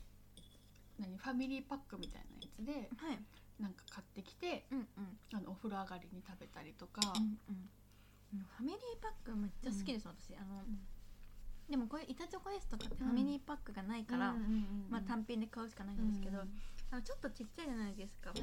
[0.99, 3.19] 何ファミリーパックみたいなやつで、はい、
[3.62, 7.39] なんか買ってきて、うんうん、あのお風呂上がりに食べたりとか、うん
[8.35, 10.35] うん、ファミリーパックめっちゃ好きです、うん、私。
[10.35, 10.79] あの、うん、
[11.69, 14.35] でもこういう板チョコレートとかってファミリーパックがないから、
[14.89, 16.39] まあ、単品で買うしかないんですけど、
[16.91, 18.35] あのちょっとちっちゃいじゃないですか、いっ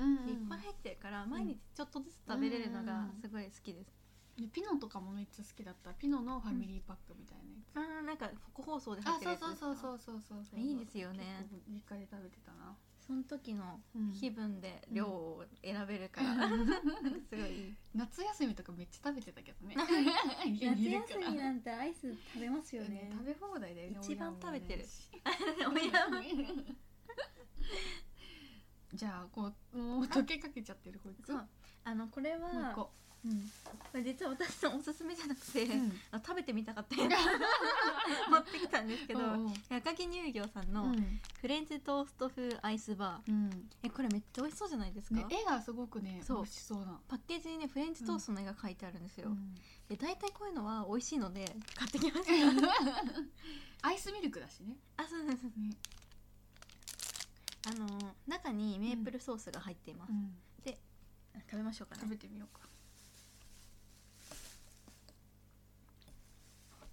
[0.48, 3.92] ぱい入ってるから毎日ちょっとずつ食べれるのがすごい好きです、
[4.38, 5.92] でピノとかもめっちゃ好きだった。
[5.94, 11.48] ピノのファミリーパックみたいなやつ、あなんか個包装で入ってるやつそうそうそうそうそうそういいですよね。
[11.68, 12.76] 実家で食べてたな。
[13.06, 13.80] その時の
[14.18, 16.66] 気分で量を選べるから、うん、
[17.30, 19.76] すごい夏休みとかめっちゃ食べてたけどね。
[19.78, 19.94] 夏
[20.90, 24.84] 休みなんてアイス食べますよね、ね、食べ放題だよね一番食べてる。
[28.92, 31.32] じゃあこうもう溶けかけちゃってるこいつ。
[31.84, 32.90] あのこれは
[33.94, 39.20] うん、実は私のおすすめじゃなくて、うん、食べてみたかった 持ってきたんですけど
[39.70, 40.94] 赤木乳業さんの
[41.40, 47.00] フレンチトースト風アイスバー、うん、えこれめっちゃ美味しそうじゃないですか、ね、絵がすごくね美味しそうな。
[47.08, 49.54] パッケージにねフレンチトーストの絵が描いてあるんですよ、うん、
[49.88, 52.68] で大体こういうのは美味しいので買ってきました。
[53.82, 54.76] アイスミルクだしね。
[54.96, 55.44] あそうです。
[55.44, 55.76] ね。
[57.66, 60.12] あの中にメープルソースが入っています、
[60.64, 60.78] で
[61.50, 62.02] 食べましょうかね。
[62.02, 62.68] 食べてみようか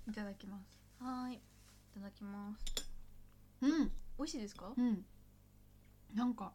[0.09, 0.79] いただきます。
[0.99, 1.35] はい。
[1.35, 1.39] い
[1.95, 2.65] ただきます。
[3.61, 3.91] うん。
[4.17, 4.73] 美味しいですか？
[4.75, 5.05] うん。
[6.13, 6.51] なんか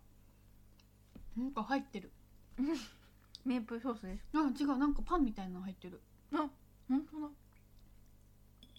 [1.37, 2.11] なんか入ってる。
[3.45, 4.25] メープルソースです。
[4.35, 4.79] あ違う。
[4.79, 6.01] なんかパンみたいなの入ってる。
[6.33, 6.49] あ
[6.89, 7.29] 本当だ。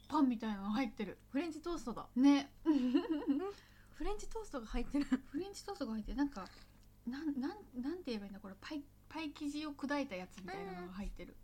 [0.08, 1.18] パンみたいなの入ってる。
[1.30, 2.08] フレンチトーストだ。
[2.16, 2.52] ね。
[3.96, 5.06] フレンチトーストが入ってる。
[5.06, 6.18] フレンチトーストが入ってる。
[6.18, 6.48] なんか
[7.08, 8.40] なんなんなんて言えばいいんだ？
[8.40, 11.36] これパイパイ生地を砕いたやつみたいなのが入ってる、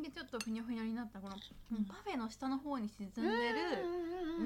[0.00, 1.36] でちょっとふにゃふにゃになったこの、
[1.72, 3.28] うん、パフェの下の方に沈んでる、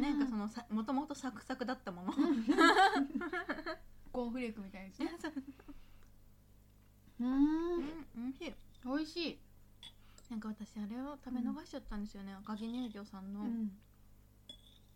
[0.01, 2.13] なんかそのさもともとサクサクだったもの。
[4.13, 5.11] コーンフレークみたいなやつね
[7.21, 7.79] うん。
[8.25, 8.55] おいしい
[8.85, 9.39] 美味しい。
[10.31, 13.71] なんか私あれを食べ逃しちゃったんですよね、赤城乳業さんの、うん、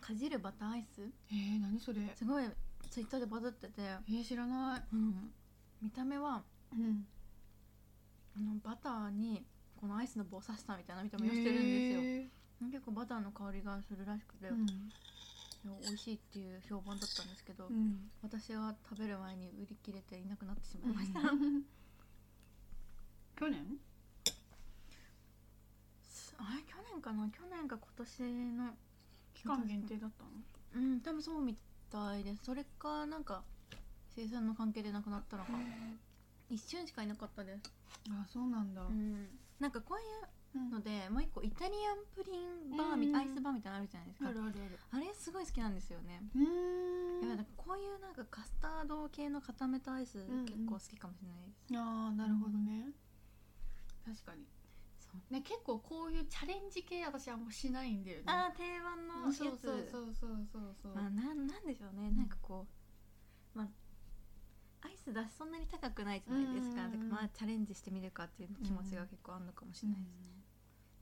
[0.00, 1.02] かじるバターアイス。
[1.30, 2.00] えー、何それ？
[2.16, 2.44] すごい
[2.90, 3.72] ツイッターでバズってて。
[3.82, 5.32] えー、知らない、うん、
[5.80, 7.06] 見た目は、うん、
[8.36, 9.46] あのバターに
[9.80, 11.96] このアイスの棒刺したみたいな見た目をしてるんです
[12.66, 12.70] よ。
[12.70, 14.66] 結構バターの香りがするらしくて、うん、
[15.80, 21.20] 美味しいっていう評判だったんですけど、うん、私が食べる前に売り切れていなくなってしまいました、
[23.40, 23.80] 去年？
[26.36, 27.30] あれ去年かな？
[27.30, 28.22] 去年か今年
[28.56, 28.76] の。
[29.40, 30.30] 期間限定だったの？
[30.74, 31.56] うん多分そうみ
[31.90, 32.44] たいです。
[32.44, 33.42] それかなんか
[34.14, 35.52] 生産の関係でなくなったのか
[36.50, 37.72] 一瞬しかいなかったです。
[38.10, 39.98] あそうなんだ、うんなんかこう
[40.58, 44.28] いうので、もう一個イタリアンプリンバーみ、アイスバーみたいなのあるじゃないですか。
[44.30, 44.52] あるある
[44.90, 46.22] あれすごい好きなんですよね。
[46.34, 47.28] うん。
[47.28, 52.90] やっぱこういうなんかカスタード系の固めたアイス結構好きかもしれないです、ああなるほどね、
[54.04, 54.44] 確かに。
[54.98, 55.32] そう。
[55.32, 58.24] ね結構こういうチャレンジ系私あんましないんだよね。
[58.26, 59.36] ああ定番のやつ。
[59.36, 60.94] そうそうそうそうそうそう。
[60.94, 62.66] まあなんなんでしょうね、なんかこ
[63.54, 63.68] うまあ
[64.82, 70.42] アイス出しそんなに高くないじゃないですか,、だからまあチャレンジしてみるかっていう気持ちが結構あるのかもしれないですね、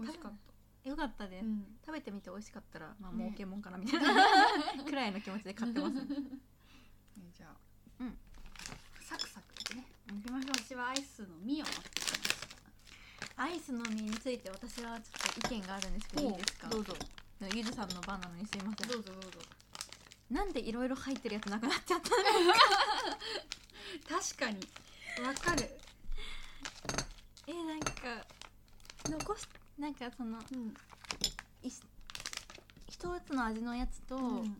[0.00, 1.26] 美味しかったよかった。
[1.28, 1.46] です、
[1.84, 6.02] 食べてみて美味しかったらまあ儲けもんかなみたいな、くらいの気持ちで買ってます、 ね、
[7.36, 7.56] じゃあ。
[8.00, 8.18] うん。
[9.02, 9.84] サクサクね。
[10.08, 10.52] いきましょう。
[10.64, 12.24] 私はアイスの実を持ってきまし
[13.36, 13.42] た。
[13.42, 16.68] アイスの実について私はちょっと意見があるんですけどいいですか？
[16.68, 16.94] どうぞ。
[17.54, 18.88] ゆずさんの番なのにすいません。
[18.88, 19.38] どうぞどうぞ。
[20.30, 23.18] なんでいろいろ入ってるやつなくなっちゃったんですか？
[24.18, 24.58] 確かに。
[25.24, 25.70] わかる。
[27.46, 28.26] えなんか
[29.08, 29.46] 残し
[29.78, 30.74] なんかその、うん、
[31.62, 31.80] 一
[33.20, 34.56] つの味のやつと、うん、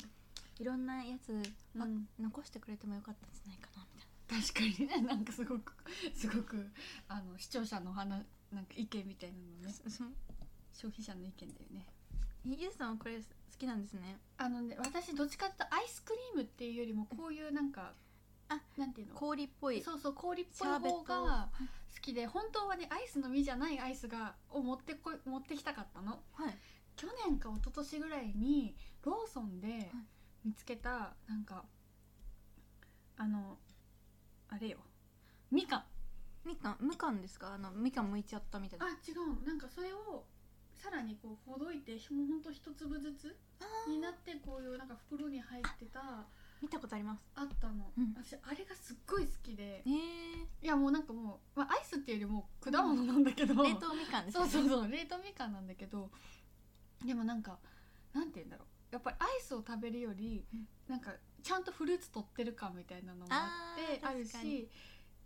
[0.61, 4.47] いろんなやつ、うん、残してくれてもよかったんじゃないかなみたいな。
[4.47, 5.03] 確かに。
[5.03, 5.73] ね なんかすごく
[6.15, 6.71] すごく
[7.09, 9.75] あの視聴者の話なんか意見みたいなのね。
[10.73, 11.87] 消費者の意見だよね。
[12.45, 13.25] ゆうさんはこれ好
[13.59, 14.19] きなんですね。
[14.37, 17.93] あのね私どっちかっていうとアイスクリームっていうよりもこういうなんか
[18.51, 19.15] あなんていうの？
[19.15, 19.83] 氷っぽい。
[19.83, 21.49] そうそう氷っぽい方が
[21.95, 26.55] 好きで本当はねアイスの実じゃないアイスがを持ってこ持ってきたかったの、はい、
[26.97, 29.91] 去年か一昨年ぐらいにローソンで
[30.45, 31.65] 見つけたなんか
[33.17, 33.59] あの
[34.49, 34.79] あれよ。
[35.51, 35.85] みかん。
[36.45, 36.77] みかん？
[36.81, 37.55] みかんですか？
[37.55, 38.87] あのみかん剥いちゃったみたいな。
[38.87, 39.47] あ違う。
[39.47, 40.25] なんかそれを
[40.77, 43.37] さらにこうほどいてもうほんと一粒ずつ
[43.89, 46.25] になってこういうなんか袋に入ってた
[46.61, 47.23] 見たことあります。
[47.35, 56.11] あったの、うん、私あれがすっごい好きで、えー、いやもうなんかもう、まあ、アイスっていうよりも果物なんだけど、冷凍みかんです、ね、そうそうそう冷凍みかんなんだけど。
[57.05, 57.59] でもなんか
[58.13, 58.67] なんて言うんだろう。
[58.91, 64.69] やっぱりアイスを食べるより、うん、なんかちゃんとフルーツ取ってる感みたいなのもあってあるし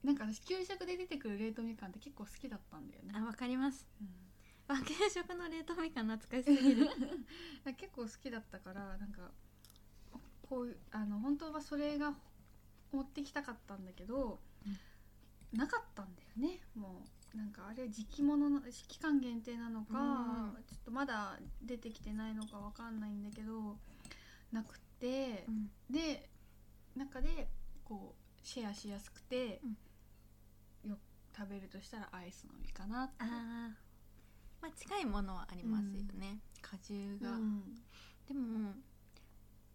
[0.03, 3.15] なんか私給食で出てくる冷凍みかんって結構好きだったんだよね。
[3.17, 6.89] あわかります、うん、給食の冷凍みかん懐かしすぎる。
[7.79, 9.31] 結構好きだったからなんか
[10.53, 12.13] こうあの本当はそれが
[12.93, 16.61] 持ってきたかったんだけど、うん、なかったんだよね。
[16.75, 23.79] もうなんかあれ時期物の期間限定なのか、うん、ちょっとまだ出てきてないのかわかんないんだけど
[24.53, 26.29] なくて、うん、で
[26.97, 27.49] 中で
[27.83, 29.63] こうシェアしやすくて、
[30.85, 30.99] よ
[31.35, 33.15] 食べるとしたらアイスの実かなって。
[33.21, 33.71] あ
[34.61, 37.31] まあ近いものはありますよね、果汁が、
[38.29, 38.75] でも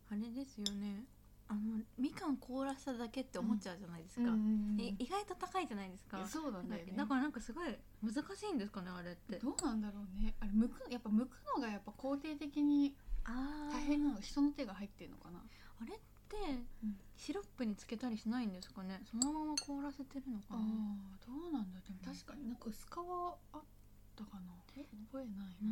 [0.10, 1.06] あれですよね。
[1.50, 6.28] あのみかん凍らせただけって思っちゃうじゃないですか、うんうんうん、意外と高いじゃないですか。
[6.28, 9.40] そうなんだよねだからなんかすごい難しいんですかねあれって。
[9.40, 10.36] どうなんだろうね。
[10.42, 12.96] あれむくやっぱ剥くのがやっぱ肯定的に
[13.72, 15.40] 大変なの人の手が入ってるのかな。
[15.80, 16.36] あれって、
[17.16, 19.00] シロップにつけたりしないんですかね？
[19.10, 20.60] そのまま凍らせてるのかな？
[20.60, 20.64] あ
[21.26, 23.62] どうなんだでも確かになんか薄皮あっ
[24.18, 24.52] たかな？
[24.76, 25.72] え覚えないな、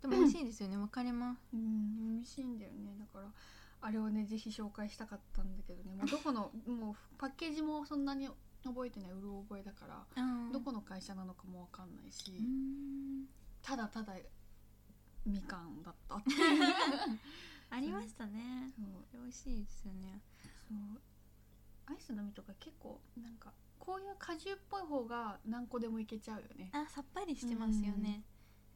[0.00, 0.76] でも美味しいですよね。
[0.76, 1.40] わ、かります。
[1.52, 2.96] うん美味しいんだよね。
[2.98, 3.32] だから
[3.80, 5.94] あれをねぜひ紹介したかったんだけどね。
[5.96, 8.28] もうどこのもうパッケージもそんなに
[8.64, 10.04] 覚えてないうる覚えだから
[10.52, 12.32] どこの会社なのかもわかんないし。
[13.62, 14.14] ただただ
[15.26, 16.16] みかんだった。
[16.16, 16.30] っ て
[17.70, 18.72] ありましたね。
[18.76, 19.22] そう。
[19.22, 20.22] 美味しいですよね。
[20.68, 21.00] そう。
[21.86, 26.70] アイスの実とか結構なんかこういう果汁っぽい方が何個でもいけちゃうよね。
[26.72, 28.22] あさっぱりしてますよね、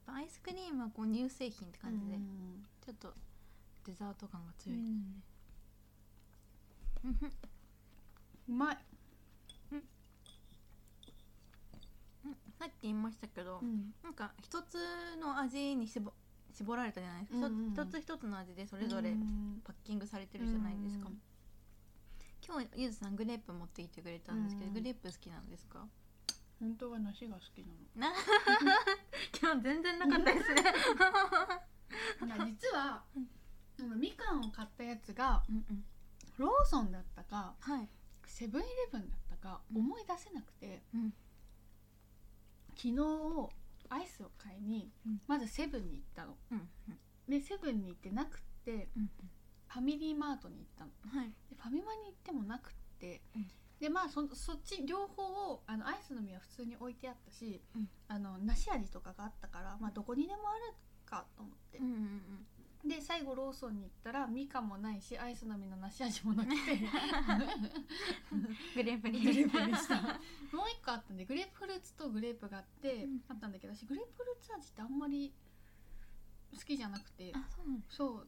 [0.07, 2.17] アイスクリームはこう乳製品って感じで、
[2.85, 3.13] ちょっと
[3.85, 4.77] デザート感が強い。
[4.77, 4.97] ですね、
[8.49, 8.77] うまい、
[9.71, 9.83] うん、
[12.57, 14.77] さっき言いましたけど、うん、なんか一つ
[15.21, 16.13] の味に絞
[16.53, 19.11] 絞られたじゃないですか、うんうん、一つ一つの味でそれぞれ
[19.63, 21.21] パッキングされてるじゃないですか、うんうん、
[22.45, 25.85] 今日ゆずさんグレープ持ってきてくれたんですけど、うん、グレープ好きなんですか？
[26.59, 27.65] 本当は梨が好き
[27.97, 28.15] なの
[29.41, 30.63] 今日全然なかったですね。
[32.45, 33.03] 実は、
[33.79, 35.83] うん、みかんを買ったやつが、うんうん、
[36.37, 37.89] ローソンだったか、はい、
[38.25, 41.13] セブンイレブンだったか思い出せなくて、うん、
[42.75, 43.49] 昨日
[43.89, 44.91] アイスを買いに、
[45.27, 46.97] まずセブンに行ったの、うんうん、
[47.29, 49.01] でセブンに行ってなくて、うん。
[49.01, 49.09] うん、
[49.67, 53.21] ファミリーマートに行ったの、はい、でファミマに行ってもなくて、
[53.83, 60.73] でまあそそっち両方をあのアイスの実は普通に置いてあったし、うん、あの梨味とかがあったから、まあ、どこにでもある
[61.05, 61.91] かと思って、うんうん
[62.85, 66.55] うん、で最後ローソンに行ったらみかんもないしアイスの実の梨味もなくて。
[68.73, 69.19] グレープに。
[69.19, 69.95] グレープにした。
[70.55, 75.33] もう一個あったんでグレープフルーツとグレープがあって、うん、あったんだけど私グレープフルーツ味ってあんまり
[76.55, 77.33] 好きじゃなくて。
[77.89, 78.27] そう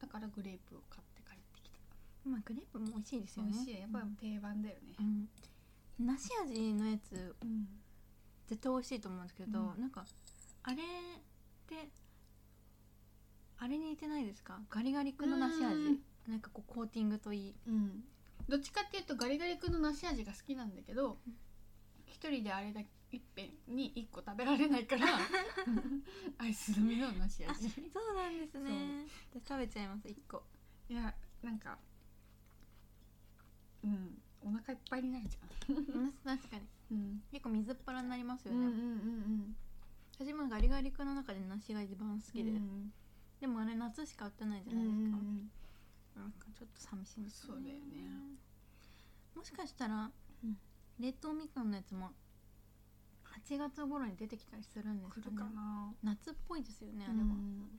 [0.00, 0.06] だ。
[0.06, 1.13] からグレープを買って
[2.24, 3.52] まあグレープも美味しいですよね。
[3.52, 3.80] 美味しい。
[3.80, 4.94] やっぱり定番だよね、
[5.98, 7.68] うん、梨味のやつ、うん、
[8.46, 10.04] 絶対美味しいと思うんですけど、うん、なんか
[10.62, 10.78] あれっ
[11.66, 11.90] て
[13.58, 14.60] あれに似てないですか？
[14.70, 16.00] ガリガリ君の梨味。
[16.26, 18.02] なんかこうコーティングといい、うん、
[18.48, 21.18] どっちかっていうとガリガリ君の梨味が好きなんだけど
[22.06, 25.06] 一、人であれだけいっぺんに1個食べられないから
[26.38, 27.68] アイスの実の梨味。
[27.68, 27.80] そ
[28.12, 29.04] うなんですね。
[29.46, 30.42] 食べちゃいます1個。
[30.88, 31.78] いやなんか
[33.84, 34.18] うん。
[34.44, 36.12] お腹いっぱいになるじゃん。
[36.36, 36.62] 確かに、
[36.92, 38.80] うん、結構水っ腹になりますよね、うんうんうんう
[39.44, 39.56] ん。
[40.18, 42.92] 私もガリガリ君の中で梨が一番好きで、うん、
[43.40, 45.50] でもあれ夏しか売ってないじゃないですか、うん
[46.14, 47.60] なんかちょっと寂しいんですよね。
[47.60, 48.38] そうだよね。
[49.34, 50.12] もしかしたら、
[50.44, 50.56] うん、
[51.00, 52.10] 冷凍みかんのやつも
[53.48, 55.50] 8月頃に出てきたりするんですかね
[56.04, 57.24] 夏っぽいですよねあれは、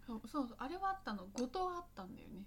[0.05, 1.27] そうそうあれはあったの。
[1.33, 2.43] 五島あったんだよね。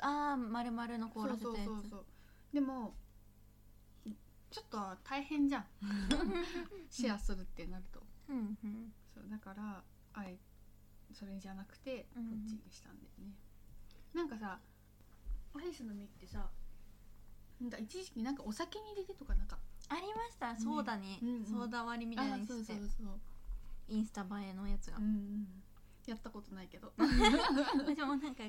[0.00, 1.64] ああ丸々の凍らせたやつ。
[1.66, 2.04] そうそうそう
[2.56, 2.94] でも
[4.50, 5.66] ちょっと大変じゃん。
[6.88, 9.84] シェアするってなると、うんうん、そうだから
[10.14, 10.38] あえ
[11.12, 13.34] それじゃなくてこっちにしたんだよね、
[14.14, 14.58] うん、なんかさ
[15.52, 16.50] アイスの実ってさ
[17.60, 19.58] なんか一時期なんかお酒に入れてとかなんか。
[19.88, 23.20] ありました、ね、ソーダに、うんうん、ソーダ割りみたいにしてそうそうそう
[23.88, 25.62] インスタ映えのやつが、うんうん、
[26.06, 26.90] やったことないけど。
[26.96, 28.42] 私もなんか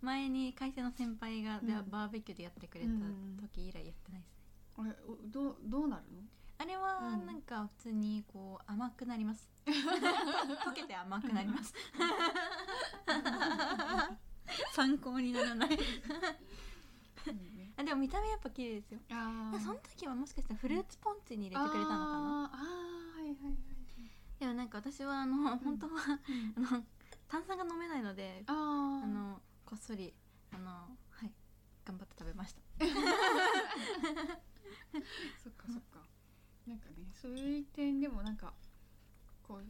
[0.00, 2.90] 前に会社の先輩がバーベキューでやってくれた
[3.42, 4.38] 時以来やってないですね、
[4.78, 4.90] あれ
[5.26, 6.22] どうどうなるの？
[6.60, 9.48] あれはなんか普通にこう甘くなります。
[9.66, 11.72] 溶けて甘くなります。
[14.72, 15.78] 参考にならない。
[17.76, 19.00] あでも見た目やっぱ綺麗ですよ。
[19.10, 22.04] あその時はもしかしたらフルーツポンチに入れてくれたのかな。
[22.44, 23.56] ああはいはいはい
[24.38, 25.92] でもなんか私はあの、うん、本当は、
[26.56, 26.84] うん、あの
[27.28, 30.14] 炭酸が飲めないのであのこっそり
[30.50, 31.30] あのはい
[31.84, 32.62] 頑張って食べました。
[35.44, 36.08] そっかそっか。
[36.66, 38.54] なんかねそういう点でもなんか
[39.42, 39.64] こう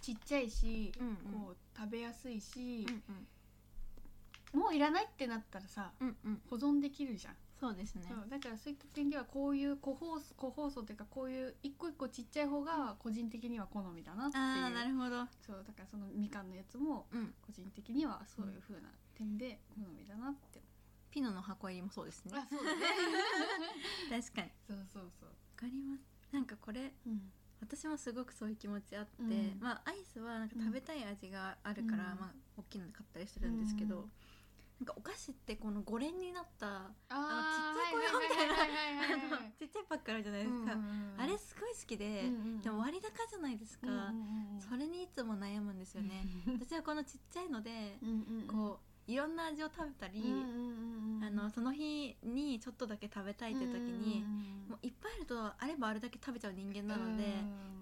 [0.00, 3.02] ちっちゃいし、うんうん、こう食べやすいし、うん
[4.54, 8.06] うん、もういらないってなったらさ、うんうん、保存できるじゃんそうですね。
[8.30, 14.42] だからそういった点ではこういう個包個包装というかこういう一個一個ちっちゃい方が個人的には好みだなっていう。
[14.44, 15.26] あなるほど。
[15.44, 17.06] そうだからそのみかんのやつも
[17.42, 20.62] 個人的にはそういうふうな点で好みだなって。
[21.10, 22.32] ピノの箱入りもそうですね。
[22.34, 22.86] あそうだね。
[24.22, 24.50] 確かに。
[24.66, 25.28] そうそうそう。
[25.28, 26.02] わかります。
[26.30, 34.08] なんかこれ、うん、私もすごくそういう気持ちあって、うん、まあアイスはなんか食べたい味があるから、うん、まあ大きいので買ったりするんですけど、
[34.80, 44.02] なんかお菓子ってこの5連になったあのちっちゃい子用みたいなちっちゃいパックあるじゃないですか、うんうんあれすごい好きで、うんうん、でも割高じゃないですか、うんうんう
[44.58, 46.24] ん、それにいつも悩むんですよね
[46.60, 50.22] 私はこのちっちゃいので、うんうん、こういろんな味を食べたり、
[51.26, 54.22] あのその日にちょっとだけ食べたいって時に、
[54.68, 57.24] もういっぱいあるとあればあれだけ食べちゃう人間なので、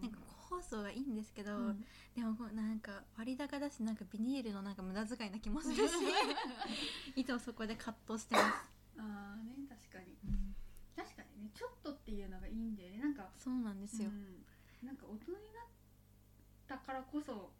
[0.02, 1.74] なんか個包装がいいんですけど、
[2.14, 5.92] でもなんか割高だしなんかビニールのなんか無駄遣いな気もするし
[7.16, 8.46] いつもそこで葛藤してます。
[8.98, 10.54] ああね確かに、うん、
[10.96, 12.98] 確かにねちょっとっていうのがいいんでね。
[12.98, 14.46] なんかそうなんですよ、うん、
[14.86, 15.66] なんか大人になっ
[16.66, 17.52] たからこそ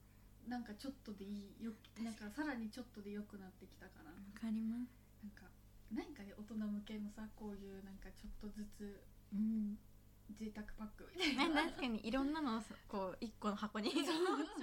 [0.48, 1.72] なんかちょっとでいいよ
[2.02, 4.10] なんかさらにちょっとで良くなってきたかな。
[4.10, 5.06] わかります。
[5.22, 5.50] なんか
[5.92, 9.78] 何かね大人向けのさこういうなんかちょっとずつ、うん、
[10.34, 11.62] 贅沢パックみたいな。
[11.64, 14.06] 確かにいろんなのをこう一個の箱に詰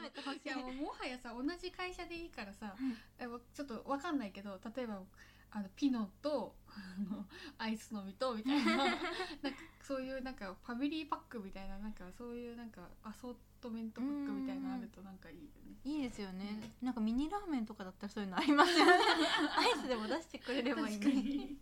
[0.02, 0.42] めてほしい。
[0.46, 5.02] いやももはやさ同じ会社でいいからさ、うん、ちょっと分かんないけど例えば
[5.52, 7.26] あのピノとあの
[7.60, 8.76] アイスの実とみたいな。
[8.78, 9.00] なんか
[9.82, 15.78] そういうなんかファミリーパックみたいななんかそういうなんかアソートメントパックみたいなのあるとなんかいいよね。
[15.84, 18.92] いいですよね、うん、なんかミニラーメンとかだったらそういうのありますよね。
[19.56, 21.58] アイスでも出してくれればいいね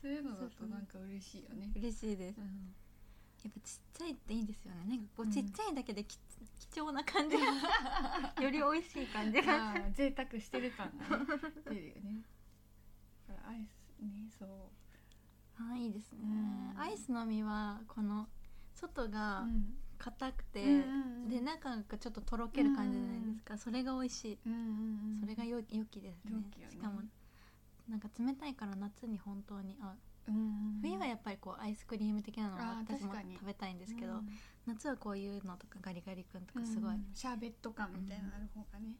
[0.00, 1.72] そういうのだとなんか嬉しいよね。
[1.76, 2.74] 嬉しいです、うん
[3.44, 4.84] やっぱちっちゃいっていいですよね。
[4.88, 7.36] なんかこうちっちゃいだけでき、うん、貴重な感じ
[8.42, 9.74] より美味しい感じが。
[9.92, 11.24] 贅沢してる感が、ね、
[11.64, 12.22] 出るよね。
[13.46, 14.48] アイスねそう。
[15.72, 18.26] あいいですね、アイスの実はこの
[18.74, 19.44] 外が
[19.98, 20.66] 硬くて、う
[21.26, 27.02] ん、で中がちょっととろける感じじゃないですか、うん、それが美味しい、うんうんうん、それがよ良きですね、ね、しかも
[27.88, 29.98] なんか冷たいから夏に本当に合う
[30.82, 34.14] 冬はやっぱりこうアイスクリーム的なのを私も食べたいんですけど、
[34.66, 38.94] 夏はこういうのとかガリガリ君とかすごい、シャーベット感みたいなのある方がね、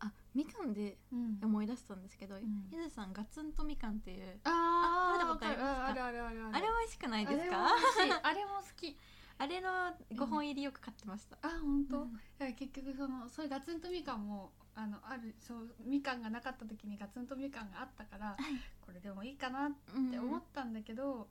[0.00, 0.98] あみかんで
[1.42, 2.36] 思い出したんですけど、
[2.70, 4.40] ゆずさんガツンとみかんっていう。
[4.44, 5.86] ああ食べたことありますか？
[5.86, 7.68] あるあるあるあれ美味しくないですか？
[8.22, 8.96] あれも好き。
[9.38, 9.68] あれの
[10.14, 18.36] 5本入りよく買ってました、あ本当、うん、結局そのそれガツンとみかんもあのあるそうみかんがなかった時にガツンとみかんがあったから、はい、
[18.84, 19.70] これでもいいかなっ
[20.10, 21.26] て思ったんだけど、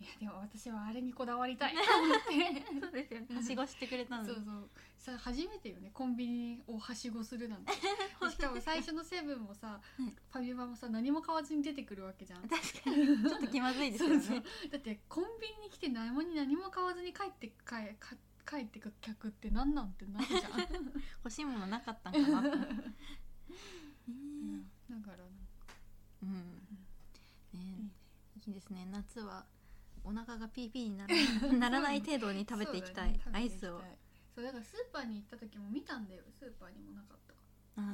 [0.00, 2.64] いやでも私はあれにこだわりたいと思って。
[2.80, 3.36] そうですよね。
[3.36, 4.70] はしごしてくれたのそうそう。
[4.98, 7.72] さ初めてよねコンビニをはしごするなんて。
[8.30, 12.42] しかも最初のセブンもさ、ファミマもさ何も買わずに出てくるわけじゃん。
[12.48, 13.06] 確かに。
[13.28, 14.42] ちょっと気まずいですよね。
[14.70, 17.54] だってコンビニに来て何も何も買わずに帰って帰
[18.00, 20.42] 帰ってく客って何なんてなるじゃん。
[21.24, 24.10] 欲しいものなかったんかな、 え。
[24.10, 25.24] ー、だから
[26.22, 26.78] うん、
[27.52, 27.90] ね、
[28.46, 28.86] いいですね。
[28.86, 29.46] 夏は
[30.04, 33.82] お腹がピーピーにならな らない程度に食べていきたい、ね、アイスを。
[34.34, 36.22] そうだからスーパーに行った時も見たんだよ。
[36.30, 37.34] スーパーにもなかった。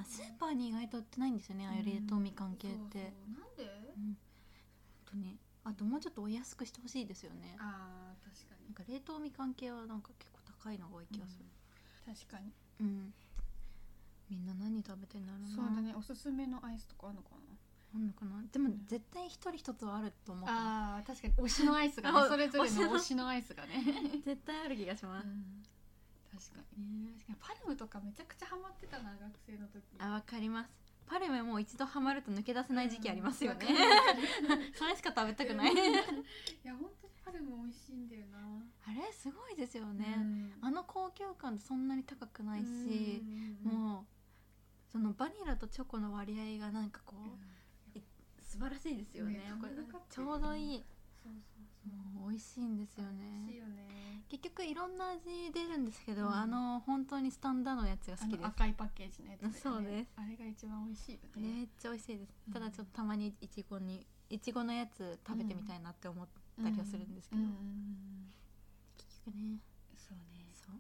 [0.01, 1.67] あスーパーに意外と売ってないんですよね。
[1.67, 4.17] ああいう冷凍みかん系って、うん、なんで、うん、本
[5.07, 5.39] 当に。
[5.65, 7.57] あともうちょっとお安くしてほしいですよね。
[7.61, 8.67] あ確かに。
[8.67, 11.47] なんか冷凍みかん系はなんか結構高いのが多い気がする、
[12.07, 12.53] うん、確かに。
[12.81, 13.15] うん。
[14.31, 15.49] みんな何食べてんだろうな。
[15.51, 15.95] そうだね。
[15.97, 17.53] おすすめのアイスとかあるのかな？
[17.95, 18.43] あんのかな？
[18.51, 21.35] でも絶対一人一つはあると思うああ確かに。
[21.35, 23.85] 推しのアイスが、ね、それぞれの推しのアイスがね。
[24.25, 25.63] 絶対ある気がします、うん。
[26.33, 27.37] 確かに、確かに。
[27.41, 29.83] パルムとかめちゃくちゃハマってたな学生の時。
[29.99, 30.71] あわかります。
[31.05, 35.73] パルムも一度ハマると抜け出せない時期ありますよね、うん、 それしか食べたくない。
[35.75, 35.77] い
[36.65, 38.39] や本当にパルム美味しいんだよな。
[38.87, 43.23] あれすごいですよね、うん、あの高級感そんなに高くないし、
[43.65, 47.15] うん、もうそのバニラとチョコの割合がなんかこ
[47.95, 47.99] う、
[48.43, 49.73] 素晴らしいですよね、ね、これ
[50.11, 50.85] ちょうどいい。
[51.23, 52.31] そうそうそう。
[52.31, 53.45] 美味しいんですよね。
[53.47, 53.83] 美味しいよね。
[54.29, 58.47] 結局いろんな味出るんですけど、うん、あの本当にスタンダードのやつが好きです。
[58.47, 60.11] 赤いパッケージのやつ、ね、そうです。
[60.17, 61.57] あれが一番美味しいよね。
[61.59, 66.27] めっちゃ美味しいです、ただちょっとたまにいちごにいちごのやつ食べてみたいなって思っ
[66.61, 67.43] たりはするんですけど、
[68.99, 69.59] 結局ね。
[69.97, 70.45] そうね。
[70.53, 70.77] そう。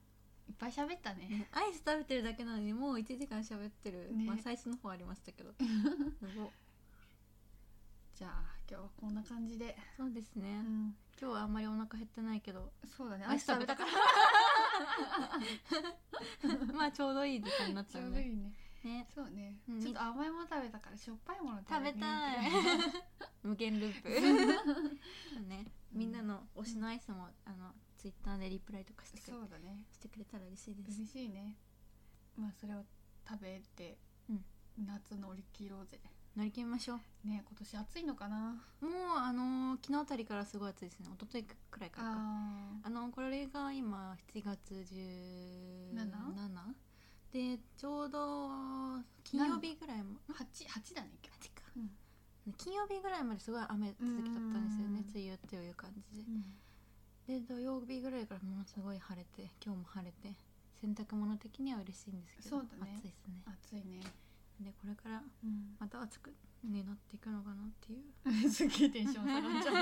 [0.49, 1.49] いっぱい喋ったね。
[1.53, 5.53] アイス食べてるだけなのにもう1時間喋ってる、ね、まあ最初の方ありましたけど。
[8.14, 9.77] じゃあ今日はこんな感じで。
[9.97, 12.73] そうですね、うん、今日はあんまりお腹減ってないけど。
[12.87, 13.25] そうだね。
[13.25, 13.91] アイス食べたから。
[16.75, 18.53] まあちょうどいい時間になった ちょうどいいね
[18.85, 19.07] ね。
[19.14, 22.39] そうね、うん、ちょっと甘いもの食べたからしょっぱいもの食べたい。
[23.43, 24.09] 無限ループ。
[25.49, 29.85] ね、みんなの推しのアイスもあのツイッターでリプライとかしてくれそうだね。
[29.91, 30.99] してくれたら嬉しいです。
[30.99, 31.57] 嬉しいね。
[32.37, 32.85] まあそれを
[33.28, 34.45] 食べて、うん、
[34.85, 36.01] 夏乗り切ろうぜ。
[36.37, 37.28] 乗り切りましょう。
[37.28, 38.64] ね今年暑いのかな？
[38.80, 41.09] もうあの昨日あたりからすごい暑いですね。
[41.14, 42.16] 一昨日くらいからか。
[42.85, 46.53] あのこれが今7月17
[47.33, 48.51] でちょうど
[49.24, 51.49] 金曜日ぐらいも 8, 8だね今日。
[51.49, 51.62] 8か、
[52.47, 56.24] うん、金曜日ぐらいまですごい雨続きだったんですよね梅雨っていう感じで、
[57.33, 60.37] うん、で土曜日ぐらいからものすごい晴れて今日も晴れて
[60.83, 62.68] 洗濯物的には嬉しいんですけどね。
[62.99, 63.43] 暑いですね。
[63.47, 64.01] 暑いね。
[64.61, 65.22] でこれから
[65.78, 67.97] また暑く、ね、なっていくのかなってい
[68.45, 68.51] う。
[68.51, 69.72] すげえテンション下がっちゃ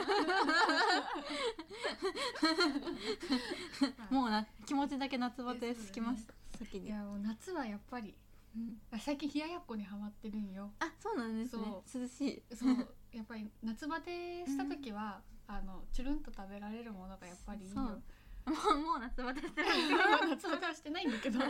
[4.10, 4.12] う。
[4.14, 6.34] もうな気持ちだけ夏バテつきます、ね、
[6.64, 6.86] 先に。
[6.86, 8.14] いやもう夏はやっぱり、
[8.56, 10.70] うん、最近冷ややっこにはまってるんよ。
[10.78, 11.64] あそうなんですね。
[11.94, 12.42] 涼しい。
[12.54, 12.88] そう。
[13.12, 17.76] やっぱり夏バテした時は、うん、あのチュルンと食べられるものがやっぱりいいよ。
[17.76, 19.68] もうもう夏バテしてる
[20.30, 21.40] 夏バテはしてないんだけど。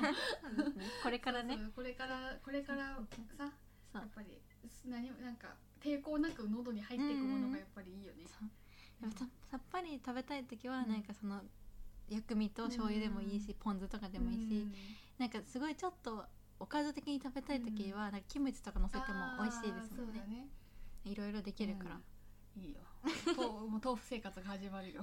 [1.02, 1.58] これからね。
[1.74, 2.96] これからこれから
[3.36, 3.52] さ
[3.94, 4.40] やっぱり
[4.86, 5.48] 何なんか
[5.82, 8.24] 抵抗なく喉に入っていくものがやっぱりいいよね、
[9.02, 9.18] うん、さ
[9.50, 11.40] さっぱり食べたい時はなんかその
[12.10, 14.66] 薬味と醤油でもいいし、ポン酢とかでもいいし、
[15.18, 16.24] なんかすごいちょっと
[16.58, 19.04] おかず的に食べたい時は、なんかキムチとか乗せても
[19.40, 20.20] 美味しいですもんね。
[20.28, 20.48] ね。
[21.04, 22.00] いろいろできるから、
[22.56, 22.80] いいよ。
[23.36, 25.02] もう豆腐生活が始まるよ。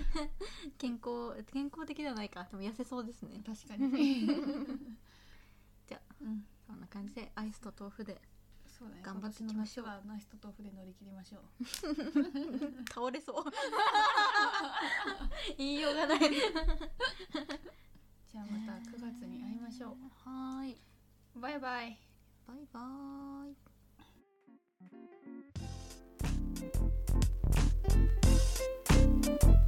[0.78, 2.44] 健康健康的ではないか。
[2.44, 3.42] でも痩せそうですね。
[3.44, 4.26] 確かに。
[5.88, 8.20] じゃあ、うん、そんな感じでアイスと豆腐で
[8.84, 9.02] そうだね。
[9.02, 9.86] 頑張ってみましょう。
[9.86, 11.42] 今年は人と船乗り切りましょう。
[12.92, 13.36] 倒れそう。
[15.56, 16.18] 言いようがない。
[16.20, 20.76] じゃあまた9月に会いましょう、えー、はい。
[21.34, 21.98] バイバイ。
[22.46, 23.56] バイバイ。
[24.80, 24.86] バ
[28.98, 29.00] イ
[29.38, 29.63] バ